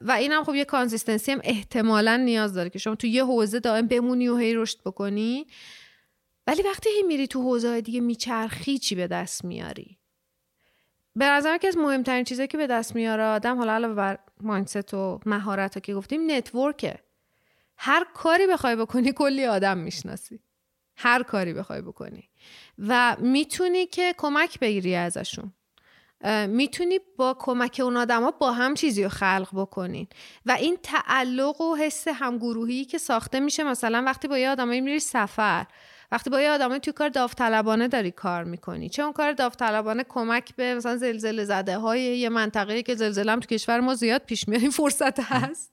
[0.00, 3.60] و این هم خب یه consistency هم احتمالا نیاز داره که شما تو یه حوزه
[3.60, 5.46] دائم بمونی و هی رشد بکنی.
[6.46, 9.98] ولی وقتی هی میری تو حوزه دیگه میچرخی چی به دست میاری؟
[11.16, 14.94] به نظرم که از مهمترین چیزایی که به دست میاره آدم حالا علاوه بر mindset
[14.94, 16.98] و مهارت ها که گفتیم network ه
[17.76, 20.40] هر کاری بخوای بکنی کلی آدم می‌شناسی.
[20.96, 22.28] هر کاری بخوای بکنی.
[22.78, 25.52] و می‌تونی که کمک بگیری ازشون.
[26.48, 30.06] می‌تونی با کمک اون آدما با هم چیزی رو خلق بکنین.
[30.46, 35.00] و این تعلق و حس همگروهی که ساخته میشه مثلا وقتی با یه آدمایی میری
[35.00, 35.66] سفر
[36.12, 38.88] وقتی با یه آدمایی توی کار داوطلبانه داری کار می‌کنی.
[38.88, 43.40] چه اون کار داوطلبانه کمک به مثلا زلزله زده های یه منطقه که زلزله هم
[43.40, 45.72] تو کشور ما زیاد پیش میاد این فرصت هست.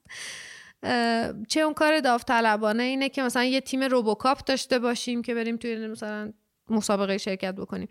[1.48, 5.88] چه اون کار داوطلبانه اینه که مثلا یه تیم روبوکاپ داشته باشیم که بریم توی
[5.88, 6.34] مثلا
[6.70, 7.88] مسابقه شرکت بکنیم.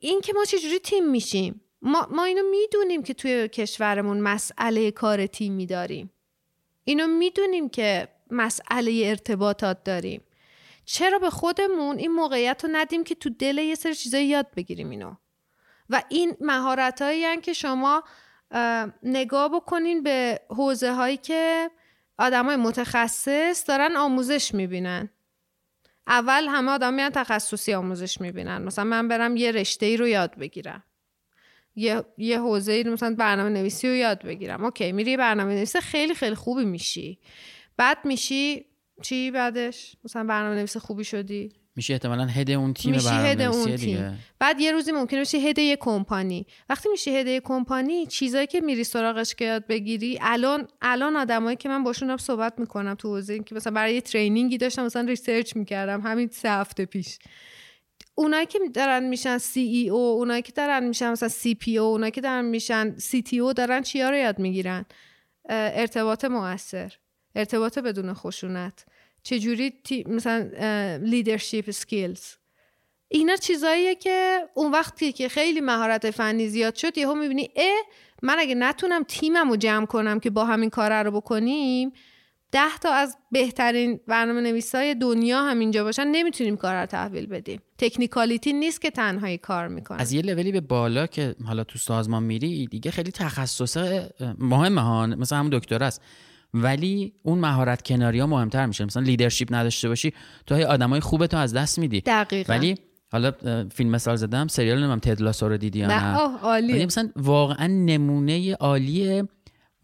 [0.00, 5.26] این که ما چجوری تیم میشیم؟ ما, ما اینو می‌دونیم که توی کشورمون مسئله کار
[5.26, 6.10] تیمی داریم.
[6.84, 10.22] اینو می‌دونیم که مسئله ارتباطات داریم.
[10.84, 14.90] چرا به خودمون این موقعیت رو ندیم که تو دل یه سری چیزایی یاد بگیریم
[14.90, 15.14] اینو؟
[15.90, 17.02] و این مهارت
[17.42, 18.04] که شما
[18.50, 21.70] اه، نگاه بکنین به حوزه هایی که
[22.18, 25.10] آدم های متخصص دارن آموزش می‌بینن.
[26.06, 28.62] اول همه آدم میان تخصصی آموزش می‌بینن.
[28.62, 30.82] مثلا من برم یه رشته ای رو یاد بگیرم.
[31.76, 34.64] یه یه حوزه مثلا برنامه نویسی رو یاد بگیرم.
[34.64, 37.18] okay میری برنامه نویسی خیلی خیلی خوبی میشی.
[37.76, 38.66] بعد میشی
[39.02, 43.76] چی بعدش؟ مثلا برنامه نویس خوبی شدی؟ میشه احتمالا head اون تیم میشی head اون
[43.76, 44.18] تیم.
[44.38, 46.46] بعد یه روزی ممکنه بشی head یه کمپانی.
[46.68, 51.56] وقتی میشی head یه کمپانی چیزایی که میری سراغش که یاد بگیری الان الان آدمایی
[51.56, 55.02] که من باشون صحبت می‌کنم تو حوزه که مثلا برای یه training ی داشتم مثلا
[55.02, 57.18] research می‌کردم همین سه هفته پیش.
[58.14, 62.94] اونایی که دارن میشن CEO اونایی که دارن میشن مثلا CPO اونایی که دارن میشن
[62.98, 64.84] CTO دارن چیا رو یاد می‌گیرن؟
[65.48, 66.92] ارتباط مؤثر
[67.34, 68.84] ارتباط بدون خشونت.
[69.22, 70.04] چجوری تی...
[70.08, 70.50] مثلا
[71.02, 72.20] leadership skills
[73.08, 77.82] اینا چیزاییه که اون وقتی که خیلی مهارت فنی زیاد شد یهو می‌بینی اه
[78.22, 81.92] من اگه نتونم تیمم رو جمع کنم که با همین کار رو بکنیم
[82.52, 87.60] ده تا از بهترین برنامه نویسای دنیا هم اینجا باشن نمی‌تونیم کار رو تحویل بدیم.
[87.78, 92.22] technicality نیست که تنهایی کار می‌کنه از یه لولی به بالا که حالا تو سازمان
[92.22, 93.76] میری دیگه خیلی تخصص
[94.38, 95.06] مهمه ها.
[95.06, 96.02] مثلا همون دکتر است.
[96.54, 98.84] ولی اون مهارت کناری ها مهمتر میشه.
[98.84, 100.12] مثلا لیدرشپ نداشته باشی
[100.46, 102.00] تو های آدمای خوب تو از دست میدی.
[102.00, 102.52] دقیقا.
[102.52, 102.74] ولی
[103.12, 103.32] حالا
[103.74, 106.16] فیلم مثال زدم سریال نمیم تدلاسو رو دیدی یا نه.
[106.46, 109.22] ولی مثلا واقعا نمونه عالی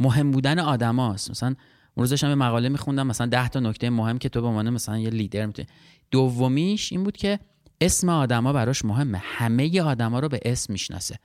[0.01, 1.31] مهم بودن آدماست.
[1.31, 1.57] مثلا اون
[2.03, 4.99] روز داشتم یه مقاله میخوندم مثلا 10 تا نکته مهم که تو به عنوان مثلا
[4.99, 5.69] یه لیدر می‌تونی.
[6.11, 7.39] دومیش این بود که
[7.81, 9.19] اسم آدما براش مهمه.
[9.19, 11.19] همه آدما رو به اسم می‌شناسه.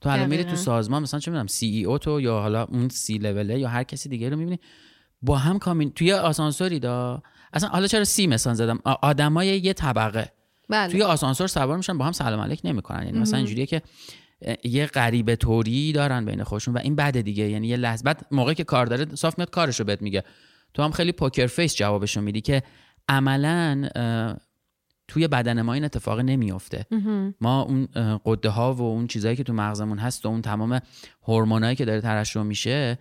[0.00, 0.56] تو الان میری تو.
[0.56, 3.82] سازمان مثلا چه می‌دونم سی ای او تو یا حالا اون سی لوله یا هر
[3.82, 4.58] کسی دیگه رو می‌بینی.
[5.22, 7.22] با هم کامین توی آسانسوری دا؟
[7.52, 10.32] اصلا حالا چرا سی مثلا زدم؟ آدمای یه طبقه.
[10.68, 10.92] بله.
[10.92, 13.06] توی آسانسور سوار میشن با هم سلام علیک نمی‌کنن.
[13.06, 13.82] یعنی مثلا اینجوریه که
[14.64, 17.48] یه غریبه توری دارن بین خودشون و این بده دیگه.
[17.48, 20.24] یعنی یه لحظه بعد موقعی که کار داره صاف میاد کارشو بهت میگه.
[20.74, 22.62] تو هم خیلی poker face جوابشو میدی که
[23.08, 23.88] عملا
[25.08, 26.86] توی بدن ما این اتفاق نمیفته
[27.40, 27.88] ما اون
[28.24, 30.80] غده ها و اون چیزهایی که تو مغزمون هست و اون تمام
[31.22, 32.98] هورمونایی که داره ترشح میشه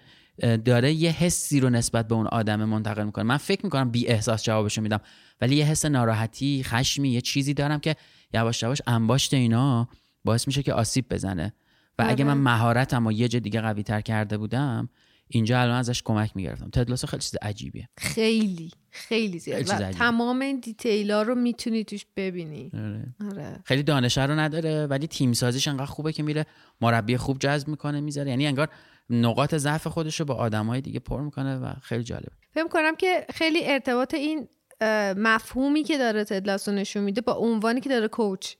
[0.65, 3.23] داره یه حسی رو نسبت به اون آدم منتقل می‌کنه.
[3.23, 4.99] من فکر می‌کنم بی احساس جوابشو میدم.
[5.41, 7.95] ولی یه حس ناراحتی خشمی یه چیزی دارم که
[8.33, 9.87] یواش یواش انباشت اینا
[10.23, 11.53] باعث میشه که آسیب بزنه.
[11.99, 14.89] و اگه من مهارتم و یه جا دیگه قوی تر کرده بودم
[15.27, 16.69] اینجا الان ازش کمک می‌گرفتم.
[16.69, 17.89] تدلاسو خیلی چیز عجیبیه.
[17.97, 19.69] خیلی خیلی زیاد.
[19.69, 19.91] و.
[19.91, 22.71] تمام این دیتیلا رو می‌تونی توش ببینی.
[22.73, 23.15] آره.
[23.31, 23.59] آره.
[23.65, 26.45] خیلی دانشه رو نداره ولی تیم سازیش انقدر خوبه که میره
[26.81, 28.29] مربی خوب جذب می‌کنه می‌ذاره.
[28.29, 28.69] یعنی انگار
[29.09, 32.31] نقاط ضعف خودش رو با آدمای دیگه پر می‌کنه و خیلی جالبه.
[32.51, 34.47] فکر کنم که خیلی ارتباط این
[35.17, 38.53] مفهومی که داره تدلاسو نشون میده با عنوانی که داره کوچ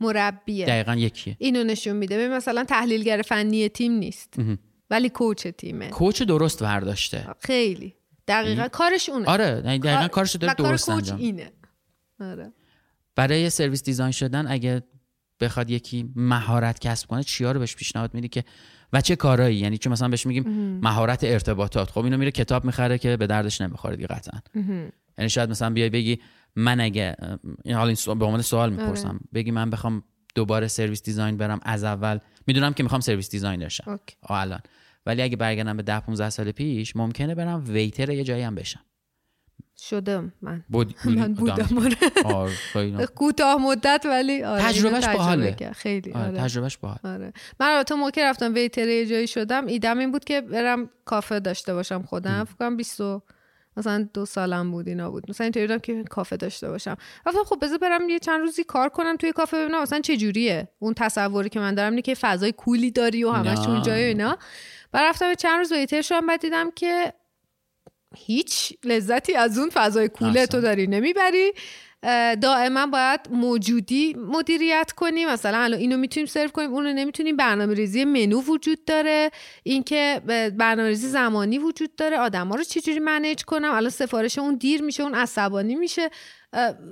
[0.00, 0.66] مربیه.
[0.66, 1.36] دقیقا یکیه.
[1.38, 2.28] اینو نشون میده.
[2.28, 4.34] مثلا تحلیلگر فنی تیم نیست.
[4.92, 5.88] ولی کوچ تیمه.
[5.88, 7.94] کوچ درست برداشته خیلی.
[8.28, 9.26] دقیقا کارش اونه.
[9.26, 11.52] آره یعنی دقیقا کار- کارش داره کار درست کوچ انجام اینه.
[12.20, 12.52] آره.
[13.16, 14.82] برای سرویس دیزاین شدن اگه
[15.40, 18.44] بخواد یکی مهارت کسب کنه چیا رو بهش پیشنهاد میدی که
[18.92, 21.90] و چه کارایی؟ یعنی چون مثلا بهش میگیم مهارت ارتباطات.
[21.90, 24.40] خب اینو میره کتاب می‌خره که به دردش نمی‌خوره دیگه قطعا.
[25.18, 26.20] یعنی شاید مثلا بیای بگی
[26.56, 27.16] من اگه
[27.64, 29.20] این حال این سوال به عنوان سوال می‌پرسم.
[29.34, 30.02] بگی من بخوام
[30.34, 32.18] دوباره service design برم از اول.
[32.46, 34.60] می‌دونم که می‌خوام service designer شم الان.
[35.06, 38.80] ولی اگه برگردم به 10 15 سال پیش ممکنه برم waiter یه جایی هم بشم.
[39.78, 40.64] شدم من.
[40.68, 41.68] بود من بودم.
[42.24, 42.52] آره.
[42.54, 43.06] خیلی.
[43.06, 45.72] کوتاه مدت ولی آره تجربهش تجربه باحاله.
[45.72, 46.38] خیلی آره، آره.
[46.38, 47.32] تجربهش باحال آره.
[47.60, 51.74] من البته موقع رفتم waiter یه جایی شدم ایده‌م این بود که برم کافه داشته
[51.74, 52.44] باشم خودم.
[52.44, 53.22] فکر کنم 20 و
[53.76, 55.30] مثلا دو سالم بود اینا بود.
[55.30, 56.96] مثلا اینطوری بودم که کافه داشته باشم.
[57.26, 60.68] گفتم خب بذار برم یه چند روزی کار کنم توی کافه ببینم مثلا چه جوریه.
[60.78, 63.70] اون تصوری که من دارم اینه که فضای کولی داری و همش نه.
[63.70, 64.14] اونجای
[64.92, 67.12] و رفتم چند روز ویتر شدم بعد دیدم که
[68.16, 70.46] هیچ لذتی از اون فضای کوله.
[70.46, 71.52] تو داری نمی‌بری.
[72.42, 77.36] دائما باید موجودی مدیریت کنیم مثلا الان اینو می‌تونیم سرو کنیم اونو نمی‌تونیم.
[77.36, 79.30] برنامه ریزی منو وجود داره.
[79.62, 80.22] اینکه
[80.58, 82.18] برنامه ریزی زمانی وجود داره.
[82.18, 86.10] آدما رو چجوری منیج کنم؟ الان سفارش اون دیر میشه اون عصبانی میشه.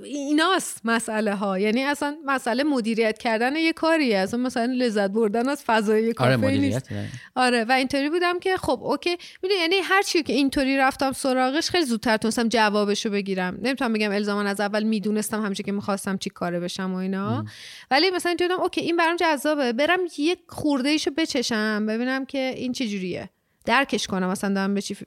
[0.03, 4.17] ایناست مسئله ها یعنی اصلا مسئله مدیریت کردن یه کاریه.
[4.17, 6.89] اصلا مثلا لذت بردن از فضای کافه آره نیست.
[6.89, 7.07] داره.
[7.35, 9.17] آره و اینطوری بودم که خب اوکی.
[9.43, 13.59] می‌دونی یعنی هر چی که اینطوری رفتم سراغش خیلی زودتر تونستم جوابشو بگیرم.
[13.61, 17.45] نمی‌تونم بگم الزاما از اول می‌دونستم همیشه که می‌خواستم چی کاره بشم و اینا.
[17.91, 19.73] ولی مثلا اینطوری بودم اوکی این برام جذابه.
[19.73, 23.29] برم یک خورده ایشو بچشم ببینم که این چه جوریه
[23.65, 24.97] درکش کنم مثلا دارم به چی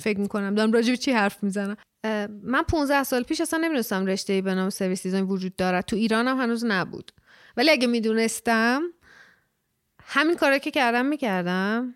[0.00, 0.54] فکر می‌کنم.
[0.54, 1.76] دارم راجع به چی حرف می‌زنم.
[2.42, 5.84] من 15 سال پیش اصلا نمی‌دونستم رشته ای به نام سرویس دیزاین وجود دارد.
[5.84, 7.12] تو ایران هم هنوز نبود.
[7.56, 8.82] ولی اگه می‌دونستم
[10.04, 11.94] همین کارا که کردم می‌کردم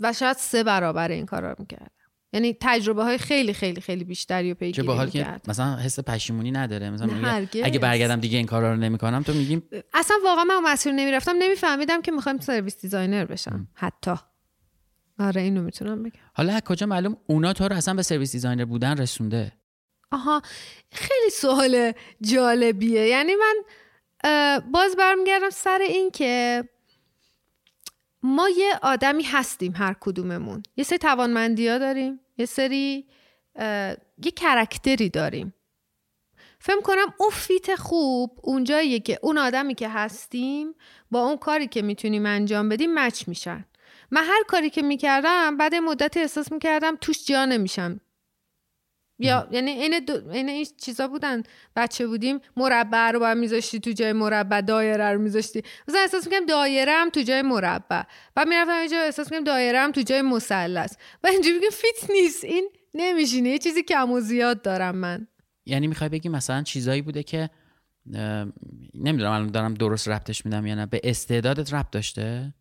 [0.00, 1.90] و شاید سه برابر این کارا رو می‌کردم.
[2.32, 6.90] یعنی تجربه های خیلی خیلی خیلی بیشتری چه پیگیری باحال که مثلا حس پشیمونی نداره.
[6.90, 7.66] مثلا میگه.
[7.66, 9.62] اگه برگردم دیگه این کارا رو نمی‌کنم تو میگیم
[9.94, 11.36] اصلا واقعا من مسیر نمی‌رفتم.
[11.38, 13.68] نمیفهمیدم که می‌خوایم service designer بشم.
[13.74, 14.14] حتی.
[15.18, 16.20] آره اینو می‌تونم بگم.
[16.34, 19.52] حالا از کجا معلوم؟ اونا تو رو اصلا به service designer بودن رسونده.
[20.12, 20.42] آها
[20.92, 23.06] خیلی سوال جالبیه.
[23.06, 23.62] یعنی من
[24.72, 26.64] باز برمیگردم سر این که
[28.22, 30.62] ما یه آدمی هستیم هر کدوممون.
[30.76, 33.06] یه سری توانمندی ها داریم یه سری
[34.24, 35.54] یه کرکتری داریم.
[36.60, 40.74] فکر کنم اون فیت خوب اونجاییه که اون آدمی که هستیم
[41.10, 43.64] با اون کاری که می‌تونیم انجام بدیم مچ میشن.
[44.10, 48.00] من هر کاری که می‌کردم بعد یه مدتی احساس می‌کردم توش جا نمیشم.
[49.20, 50.30] یا یعنی این دو...
[50.30, 51.42] این این چیزا بودن.
[51.76, 55.62] بچه بودیم مربع رو باید میذاشتی تو جای مربع دایره رو میذاشتی.
[55.88, 58.02] مثلا احساس می‌کنم دایره هم تو جای مربع.
[58.34, 60.94] بعد می‌رفتم اینجا احساس می‌کنم دایره هم تو جای مثلث.
[61.24, 62.44] و اینجوری میگم فیت نیست.
[62.44, 63.48] این نمیشینه.
[63.48, 65.26] یه چیزی کم و زیاد دارم من.
[65.66, 67.50] یعنی می‌خوای بگی مثلا چیزایی بوده که
[68.94, 70.86] نمی‌دونم الان دارم درست ربطش میدم یا نه.
[70.86, 72.54] به استعدادت ربط داشته؟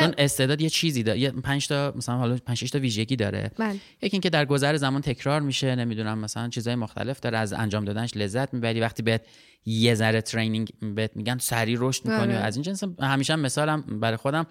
[0.00, 3.50] چون استعداد یه چیزی داره یه پنج تا مثلا حالا پنج شش تا ویژگی داره.
[3.58, 3.74] بله.
[3.74, 3.80] یکی
[4.12, 8.54] اینکه در گذر زمان تکرار میشه نمی‌دونم مثلا چیزای مختلف داره از انجام دادنش لذت
[8.54, 8.80] می‌بری.
[8.80, 9.22] وقتی بهت
[9.64, 12.44] یه ذره ترینینگ بهت میگن سریع رشد می‌کنی و آره.
[12.44, 14.46] از این جنس همیشه هم مثالم برای خودم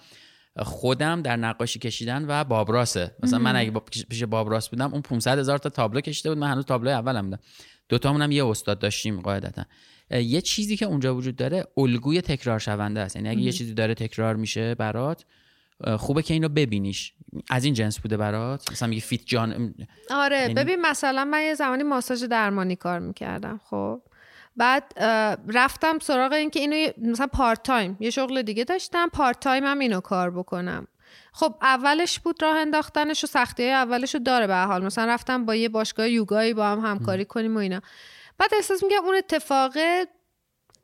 [0.57, 4.93] خودم در نقاشی کشیدن و باب راسه مثلا من اگه با- پیش باب راس بودم
[4.93, 7.39] اون 500 هزار تا تابلو کشیده بود من هنوز تابلو اولم بودم.
[7.89, 9.63] دوتامون هم یه استاد داشتیم قاعدتا.
[10.11, 13.15] یه چیزی که اونجا وجود داره الگوی تکرار شونده است.
[13.15, 15.25] یعنی اگه یه چیزی داره تکرار میشه برات
[15.97, 17.13] خوبه که اینو ببینیش.
[17.49, 19.75] از این جنس بوده برات؟ مثلا میگه فیت جان
[20.09, 24.01] آره یعنی- ببین مثلا من یه زمانی ماساژ درمانی کار می‌کردم خب.
[24.57, 24.83] بعد
[25.47, 30.31] رفتم سراغ این که اینو مثلا part-time یه شغل دیگه داشتم part-time هم اینو کار
[30.31, 30.87] بکنم.
[31.31, 34.85] خب اولش بود راه انداختنش و سختی های اولش رو داره به حال.
[34.85, 37.81] مثلا رفتم با یه باشگاه یوگایی با هم همکاری کنیم و اینا.
[38.39, 39.73] بعد احساس میگم اون اتفاق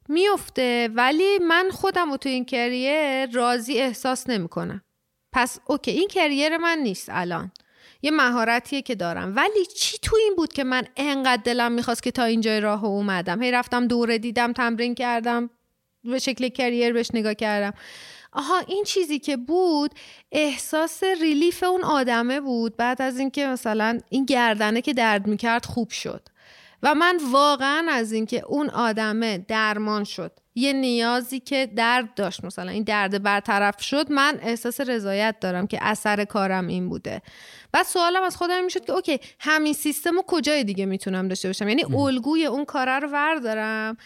[0.10, 4.82] میفته ولی من خودم رو تو این کریر راضی احساس نمی‌کنم.
[5.34, 7.52] پس اوکی این کریر من نیست الان.
[8.02, 9.36] یه مهارتیه که دارم.
[9.36, 13.42] ولی چی تو این بود که من انقدر دلم می‌خواست که تا اینجای راه اومدم؟
[13.42, 15.50] هی رفتم دوره دیدم تمرین کردم
[16.04, 17.74] به شکل کریر بهش نگاه کردم.
[18.32, 19.92] آها این چیزی که بود
[20.32, 22.78] احساس ریلیف اون آدمه بود.
[22.78, 26.30] بعد از اینکه مثلا این گردنه که درد می‌کرد خوب شد.
[26.84, 32.72] و من واقعا از اینکه اون آدمه درمان شد یه نیازی که درد داشت مثلا
[32.72, 37.22] این درد برطرف شد من احساس رضایت دارم که اثر کارم این بوده.
[37.72, 41.50] بعد سوالم از خودم این می‌شد که اوکی همین سیستم رو کجای دیگه می‌تونم داشته
[41.50, 43.98] باشم؟ یعنی الگوی اون کاره رو وردارم؟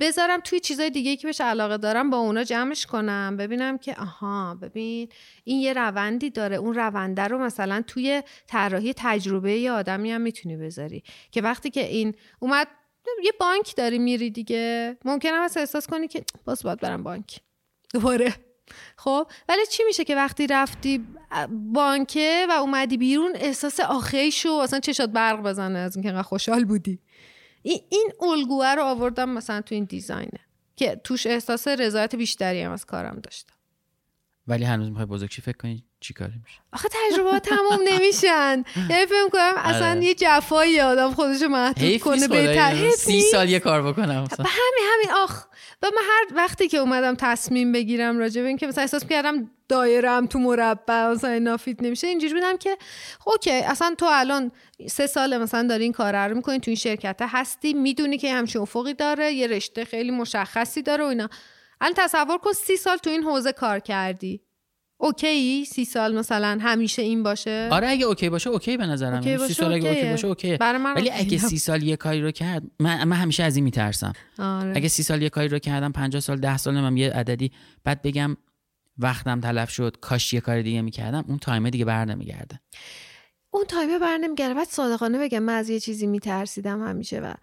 [0.00, 3.36] بذارم توی چیزای دیگه که بهش علاقه دارم با اونا جمعش کنم.
[3.36, 5.08] ببینم که آها ببین
[5.44, 6.56] این یه روندی داره.
[6.56, 11.02] اون رونده رو مثلا توی طراحی تجربه یه آدمی هم می‌تونی بذاری.
[11.30, 12.68] که وقتی که این اومد
[13.24, 14.96] یه بانک داری میری دیگه.
[15.04, 17.40] ممکنه هست احساس کنی که باز باید برم بانک.
[17.94, 18.34] دوباره.
[18.96, 21.06] خب؟ ولی چی میشه که وقتی رفتی
[21.50, 26.98] بانکه و اومدی بیرون احساس آخی شو اصلا چشات برق بزنه از اینکه خوشحال بودی؟
[27.62, 30.40] این این الگوه رو آوردم مثلا تو این دیزاینه
[30.76, 33.54] که توش احساس رضایت بیشتری هم از کارم داشتم.
[34.48, 38.62] ولی هنوز می‌خوای بزرگشی فکر کنی؟ چی کاری میشه؟ آخه تجربه تمام نمیشن.
[38.90, 40.04] یعنی فکر کنم اصلا آره.
[40.04, 42.90] یه جفایی آدم خودش محدود کنه بهتر.
[42.90, 43.20] سی.
[43.20, 44.44] سال یه کار بکنم مثلا.
[44.44, 45.22] به همین همین.
[45.22, 45.44] آخ
[45.82, 49.50] و من هر وقتی که اومدم تصمیم بگیرم راجع به این که مثلا احساس کردم
[49.68, 52.06] دایرم تو مربع مثلا اینا فیت نمیشه.
[52.06, 52.76] اینجوری بودم که
[53.26, 54.52] okay اصلا تو الان
[54.88, 58.62] سه سال مثلا داری این کار رو می‌کنی تو این شرکت هستی می‌دونی که همچین
[58.62, 61.28] افقی داره یه رشته خیلی مشخصی داره و اینا.
[61.80, 64.40] الان تصور کن سی سال تو این حوزه کار کردی.
[64.98, 69.14] okay؟ سی سال مثلا همیشه این باشه؟ آره اگه okay باشه okay به نظرم.
[69.14, 70.10] okay یعنی سی باشه، سال اگه okay.
[70.10, 71.10] باشه okay ولی.
[71.10, 74.12] اگه سی سال یه کاری رو کرد من, من همیشه از این میترسم.
[74.38, 74.72] آره.
[74.76, 77.52] اگه سی سال یه کاری رو کردم 50 سال ده سال نمیم یه عددی.
[77.84, 78.36] بعد بگم
[78.98, 81.24] وقتم تلف شد کاش یه کار دیگه می‌کردم.
[81.28, 82.60] اون تایمه دیگه بر نمیگرده.
[83.50, 87.34] اون تایمه بر نمیگره بعد صادقانه بگم من از یه چیزی میترسیدم همیشه و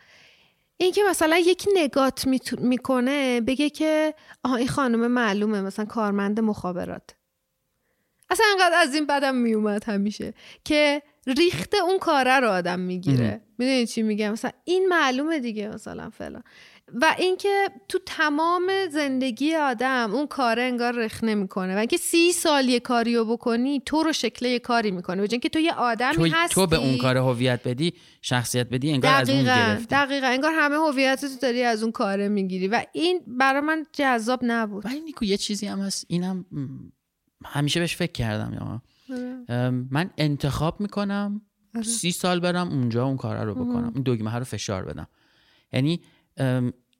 [0.78, 2.28] اینکه مثلا یکی نگات
[2.58, 7.16] می‌کنه بگه که آها این خانم معلومه مثلا کارمند مخابرات.
[8.30, 10.34] اصلا انقدر از این بدم میومد همیشه
[10.64, 13.42] که ریخت اون کاره رو آدم می‌گیره.
[13.58, 16.44] می‌دونی چی میگم؟ مثلا این معلومه دیگه مثلا فلان.
[17.02, 21.76] و اینکه تو تمام زندگی آدم اون کاره انگار رخ نمی‌کنه.
[21.76, 25.22] و اینکه سی سال یه کاری رو بکنی تو رو شکل یه کاری می‌کنه.
[25.22, 26.56] و اینکه تو یه آدمی تو, هستی.
[26.56, 29.86] تو به اون کار هویت بدی شخصیت بدی انگار از اون دقیقا گرفتی.
[29.86, 30.28] دقیقا.
[30.28, 32.68] انگار همه هویت تو داری از اون کاره می‌گیری.
[32.68, 34.86] و این برای من جذاب نبود.
[34.86, 36.06] ولی نیکو یه چیزی هم هست.
[36.08, 36.46] اینم
[37.46, 38.82] همیشه بهش فکر کردم یا
[39.50, 41.42] ام، من انتخاب می‌کنم
[41.84, 43.92] سی سال برم اونجا اون کار رو بکنم.
[43.96, 45.08] اون دگمه رو فشار بدم.
[45.74, 46.02] یعنی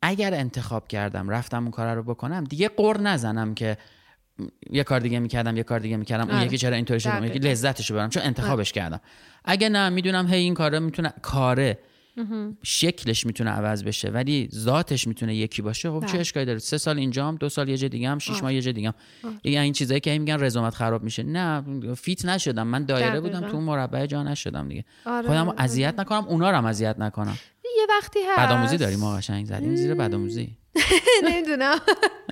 [0.06, 3.78] اگر انتخاب کردم رفتم اون کار رو بکنم دیگه قر نزنم که
[4.70, 6.46] یه کار دیگه می‌کردم یه کار دیگه می‌کردم اون آره.
[6.46, 7.40] یکی چرا اینطوری شد یکی.
[7.40, 9.02] لذتش رو برم چون انتخابش کردم.
[9.46, 11.80] اگه نه می‌دونم هی این کاره می‌تونه کاره.
[12.64, 15.92] شکلش می‌تونه عوض بشه ولی ذاتش می‌تونه یکی باشه.
[15.92, 16.20] خب چه بله.
[16.20, 18.74] اشکالی داره؟ سه سال اینجام دو سال یه جای دیگه هم شش ماه یه جای
[18.74, 18.96] دیگه هم.
[19.44, 21.24] یعنی این چیزایی که میگن رزومت خراب میشه.
[21.24, 21.64] نه
[21.96, 22.68] فیت نشدم.
[22.68, 23.42] من دایره بودم.
[23.42, 24.86] تو اون مربع جا نشدم دیگه.
[25.06, 25.62] آره، خودم آره.
[25.62, 27.38] اذیت نکنم اونا رو هم اذیت نکنم.
[27.84, 28.40] یه وقتی هست.
[28.40, 29.46] بدآموزی داریم ما قشنگ.
[29.46, 30.58] زدیم زیر بدآموزی.
[31.30, 31.80] نمی‌دونم.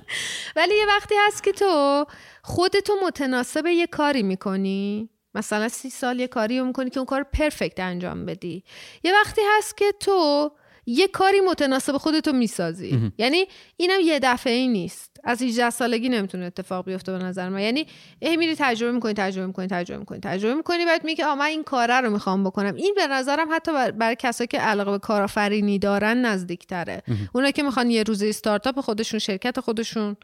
[0.56, 2.04] ولی یه وقتی هست که تو
[2.42, 5.08] خودتو متناسب یه کاری می‌کنی.
[5.34, 8.64] مثلا سی سال یه کاری رو می‌کنی که اون کار پرفکت انجام بدی.
[9.04, 10.50] یه وقتی هست که تو
[10.86, 13.12] یه کاری متناسب خودتو می‌سازی.
[13.18, 13.44] یعنی
[13.76, 15.16] اینم یه دفعه ای نیست.
[15.24, 17.60] از 18 سالگی نمی‌تونه اتفاق بیفته به نظر من.
[17.60, 17.86] یعنی
[18.22, 21.64] هی میری تجربه می‌کنی تجربه می‌کنی تجربه می‌کنی تجربه می‌کنی بعد میگی آ من این
[21.64, 22.74] کاره رو می‌خوام بکنم.
[22.74, 27.02] این به نظرم حتی بر- برای کسایی که علاقه به کارآفرینی دارن نزدیکتره.
[27.34, 30.16] اونا که می‌خوان یه روزه استارتاپ خودشون شرکت خودشون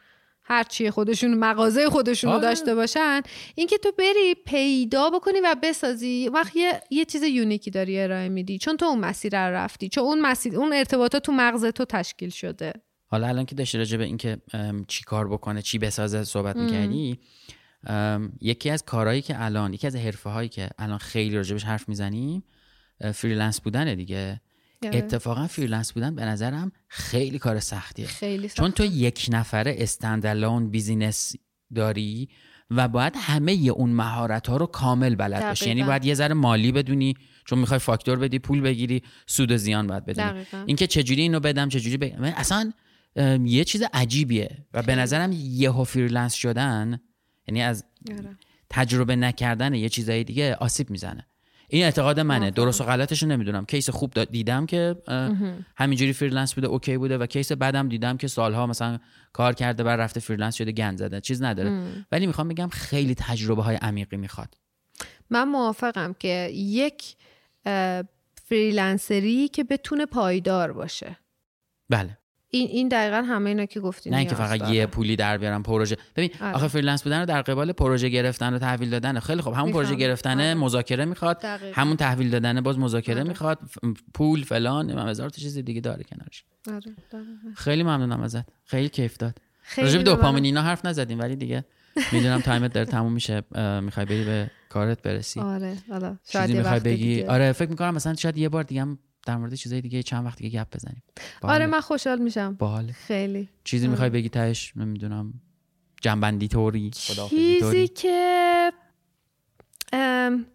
[0.49, 2.49] هر چیه خودشون مغازه خودشون رو آره.
[2.49, 3.23] داشته باشن
[3.55, 8.59] اینکه تو بری پیدا بکنی و بسازی وقت یه, یه چیز یونیکی داری ارائه میدی
[8.59, 12.31] چون تو اون مسیر رو رفتی چون اون مسیر اون ارتباطات تو مغز تو تشکیل
[12.31, 12.73] شده
[13.07, 14.39] حالا الان که داشتی راجع به اینکه
[14.89, 17.19] چی کار بکنه چی بسازه صحبت می‌کردی
[18.41, 22.45] یکی از کارهایی که الان یکی از حرفه هایی که الان خیلی راجبش حرف می‌زنیم
[23.15, 24.41] freelance بودنه دیگه.
[24.83, 28.07] اتفاقا freelance بودن به نظرم خیلی کار سختیه.
[28.07, 31.33] خیلی چون تو یک نفره standalone business
[31.75, 32.29] داری
[32.71, 35.69] و باید همه اون مهارت ها رو کامل بلد باشی.
[35.69, 37.15] یعنی باید یه ذره مالی بدونی
[37.45, 40.47] چون می‌خوای فاکتور بدی پول بگیری سود و زیان باید بدونی.
[40.67, 42.73] اینکه چجوری اینو بدم چجوری بگم اصلا
[43.45, 47.01] یه چیز عجیبیه و به نظرم یهو freelance شدن
[47.49, 47.85] یعنی از
[48.19, 48.37] آره.
[48.71, 51.27] تجربه نکردن یه چیزای دیگه آسیب می‌زنه.
[51.69, 52.51] این اعتقاد منه.
[52.51, 53.65] درست و غلطش رو نمی‌دونم.
[53.65, 54.97] case خوب دیدم که
[55.77, 58.99] همینجوری freelance بوده okay بوده و case بدم دیدم که سالها مثلا
[59.33, 61.21] کار کرده بر رفته freelance شده گند زده.
[61.21, 61.83] چیز نداره.
[62.13, 64.55] ولی می‌خوام بگم خیلی تجربه های عمیقی می‌خواد.
[65.31, 67.17] من موافقم که یک
[68.49, 71.17] freelancer ی که بتونه پایدار باشه.
[71.89, 72.18] بله.
[72.51, 74.71] این این دقیقا همه اینا که گفتی نه اینکه نیاز فقط.
[74.71, 76.55] یه پولی در بیارم پروژه ببین آره.
[76.55, 79.95] آخه freelance بودن رو در قبال پروژه گرفتن و تحویل دادن خیلی خب همون پروژه.
[79.95, 80.55] گرفتنه آره.
[80.55, 81.81] مذاکره می‌خواد دقیقاً.
[81.81, 83.29] همون تحویل دادن باز مذاکره آره.
[83.29, 83.59] می‌خواد
[84.15, 87.23] پول فلان هزار تا چیز دیگه داره کنارش آره،.
[87.57, 89.39] خیلی ممنونم ازت خیلی کیف داد
[89.77, 91.65] به دوپامین اینا حرف نزدیم ولی دیگه
[92.13, 93.43] می‌دونم تایمت داره تموم میشه
[93.83, 97.31] می‌خوای بری به کارت برسی آره حالا شاید بگی دیگه.
[97.31, 98.99] آره فکر می‌کنم مثلا شاید یه بار دیگه هم
[99.29, 101.03] در مورد چیزای دیگه چند وقت دیگه گپ بزنیم.
[101.17, 101.67] آره باحاله.
[101.67, 102.55] من خوشحال میشم.
[102.55, 102.93] باحاله.
[102.93, 103.49] خیلی.
[103.65, 105.35] چیزی می‌خوای بگی تهش؟ نمی‌دونم.
[106.03, 107.89] جمع‌بندی طوری خداحافظی چیزی طوری.
[107.89, 108.73] که
[109.93, 110.47] ام،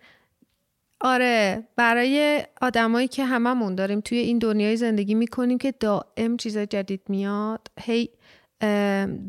[1.01, 7.01] آره برای آدمایی که هممون داریم توی این دنیای زندگی می‌کنیم که دائم چیزای جدید
[7.09, 7.67] میاد.
[7.79, 8.09] هی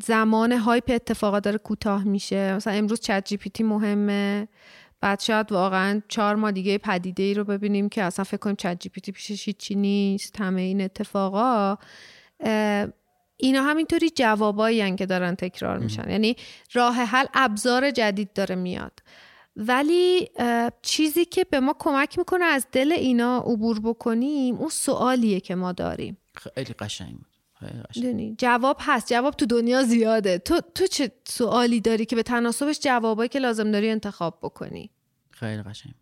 [0.02, 2.54] زمان hype اتفاقات داره کوتاه میشه.
[2.54, 4.48] مثلا امروز ChatGPT مهمه.
[5.04, 9.12] بعد شاید واقعا چهار ماه دیگه پدیده ای رو ببینیم که اصلا فکر کنیم ChatGPT
[9.12, 11.76] پیشش هیچی نیست همه این اتفاقا.
[13.36, 16.10] اینا همینطوری جوابایی که دارن تکرار میشن.
[16.10, 16.36] یعنی
[16.72, 19.02] راه حل ابزار جدید داره میاد.
[19.56, 20.28] ولی
[20.82, 25.72] چیزی که به ما کمک می‌کنه از دل اینا عبور بکنیم اون سوالیه که ما
[25.72, 26.16] داریم.
[26.34, 27.26] خیلی قشنگ بود.
[28.38, 29.08] جواب هست.
[29.08, 30.38] جواب تو دنیا زیاده.
[30.38, 34.90] تو تو چه سوالی داری که به تناسبش جوابایی که لازم داری انتخاب بکنی؟
[35.44, 35.94] خیلی قشنگ.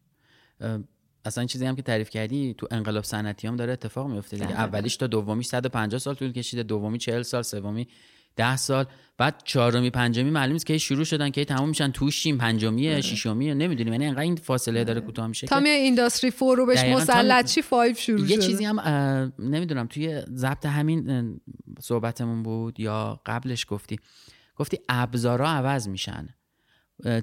[1.24, 4.50] اصلا چیزی هم که تعریف کردی تو انقلاب صنعتی هم داره اتفاق میفته دیگه.
[4.50, 7.88] اولیش تا دومی 150 سال طول کشیده دومی 40 سال سومی
[8.36, 8.84] 10 سال.
[9.18, 11.90] بعد چهارمی پنجمی معلوم نیست که شروع شدن که تمام میشن.
[11.90, 13.92] توشیم پنجمیه ششمیه نمی‌دونیم.
[13.92, 17.62] یعنی انقدر این فاصله داره کوتاه میشه تا میای Industry Four رو بهش مسلط چی؟
[17.62, 18.46] Five شروع یه شده.
[18.46, 18.80] چیزی هم
[19.38, 21.40] نمی‌دونم توی ضبط همین
[21.80, 23.98] صحبتمون بود یا قبلش گفتی.
[24.56, 26.28] گفتی ابزارا عوض میشن.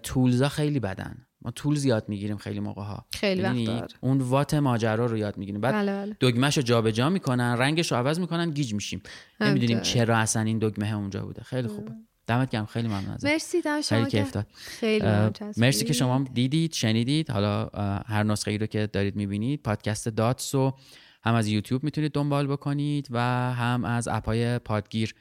[0.03, 1.25] tools ا خیلی بدن.
[1.41, 3.87] ما tools یاد می‌گیریم خیلی موقع ها خیلی وقتا آره.
[4.01, 5.61] اون what ماجرا رو یاد می‌گیریم.
[5.61, 6.17] بعد بله بله.
[6.21, 9.01] دگمهش رو جابجا می‌کنن رنگش رو عوض می‌کنن گیج میشیم.
[9.41, 9.81] نمی‌دونیم.
[9.81, 11.43] چرا اصلا این دگمه اونجا بوده.
[11.43, 11.91] خیلی خوبه.
[12.27, 12.65] دمت گرم.
[12.65, 13.25] خیلی ممنون ازت.
[13.25, 14.31] مرسی دم شما خیلی کیف.
[14.31, 14.47] داد.
[14.53, 15.59] خیلی چسبید.
[15.59, 17.31] مرسی که شما دیدید شنیدید.
[17.31, 17.69] حالا
[18.05, 20.77] هر نسخه ای رو که دارید می‌بینید پادکست Dots رو
[21.23, 23.19] هم از یوتیوب می‌تونید دنبال بکنید و
[23.53, 25.15] هم از app های پادگیر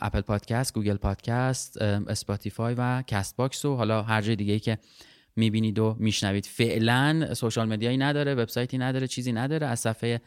[0.00, 4.78] Apple Podcast Google Podcast Spotify و Castbox و حالا هر جای دیگه ای که
[5.36, 6.46] می‌بینید و میشنوید.
[6.46, 9.66] فعلا social media یی نداره وبسایتی نداره چیزی نداره.
[9.66, 10.20] از صفحه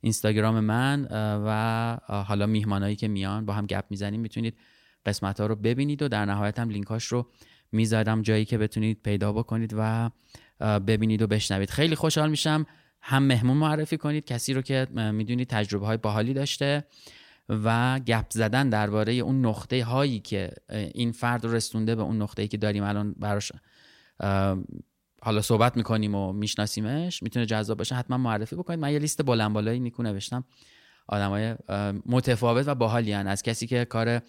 [0.00, 1.06] اینستاگرام من
[1.46, 4.58] و حالا میهمانایی که میان با هم گپ می‌زنیم می‌تونید
[5.06, 7.26] قسمت ها رو ببینید و در نهایت هم لینکاش رو
[7.72, 10.10] می‌ذارم جایی که بتونید پیدا بکنید و
[10.60, 11.70] ببینید و بشنوید.
[11.70, 12.66] خیلی خوشحال میشم
[13.00, 16.84] هم مهمون معرفی کنید کسی رو که می‌دونید تجربه های باحالی داشته
[17.48, 20.50] و گپ زدن درباره اون نقطه هایی که
[20.94, 23.52] این فرد رو رسونده به اون نقطه ای که داریم الان براش
[25.22, 27.22] حالا صحبت می‌کنیم و میشناسیمش.
[27.22, 27.94] می‌تونه جذاب باشه.
[27.94, 28.80] حتما معرفی بکنید.
[28.80, 30.44] من یه لیست بلند بالایی نیکو نوشتم.
[31.08, 31.54] آدمای
[32.06, 34.22] متفاوت و باحالی از کسی که کار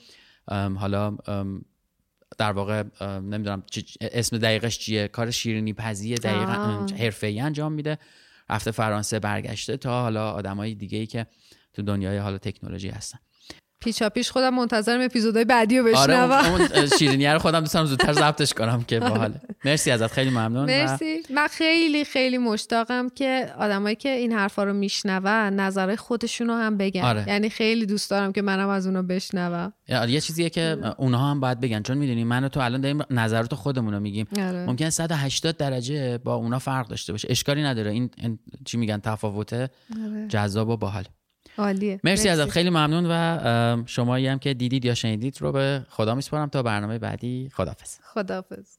[0.76, 1.18] حالا
[2.38, 3.64] در واقع نمی‌دونم
[4.02, 5.08] اسم دقیقش چیه.
[5.08, 7.98] کار شیرینی پزی دقیقا حرفه‌ای انجام میده.
[8.50, 11.28] رفته فرانسه برگشته تا حالا آدمای دیگه ای که
[11.74, 13.20] تو دنیای حالا تکنولوژی هستن.
[13.80, 16.32] پیچا پیش خودم منتظرم اپیزودهای بعدی رو بشنوم.
[16.32, 19.41] آره اون شیرینی رو خودم دوستم زودتر ضبطش کنم که باحاله.
[19.65, 20.65] مرسی ازت خیلی ممنون.
[20.65, 21.23] مرسی.
[21.30, 26.78] من خیلی خیلی مشتاقم که آدمایی که این حرفا رو میشنون نظر خودشون رو هم
[26.78, 27.01] بگن.
[27.01, 27.25] آره.
[27.28, 29.73] یعنی خیلی دوست دارم که منم از اونا بشنوم.
[29.88, 31.82] یه چیزیه که اونها هم باید بگن.
[31.82, 34.28] چون می‌دونی من و تو الان داریم نظرات خودمون رو میگیم.
[34.39, 34.65] آره.
[34.65, 37.28] ممکن 180 درجه با اونا فرق داشته باشه.
[37.32, 37.91] اشکالی نداره.
[37.91, 38.09] این,
[38.65, 39.69] چی میگن؟ تفاوته.
[40.05, 40.28] آره.
[40.28, 41.03] جذاب و باحال.
[41.58, 41.99] عالیه.
[42.03, 42.49] مرسی, ازت.
[42.49, 46.49] خیلی ممنون و شمایی هم که دیدید یا شنیدید رو به خدا میسپارم.
[46.49, 48.78] تا برنامه بعدی خدافظ خدافظ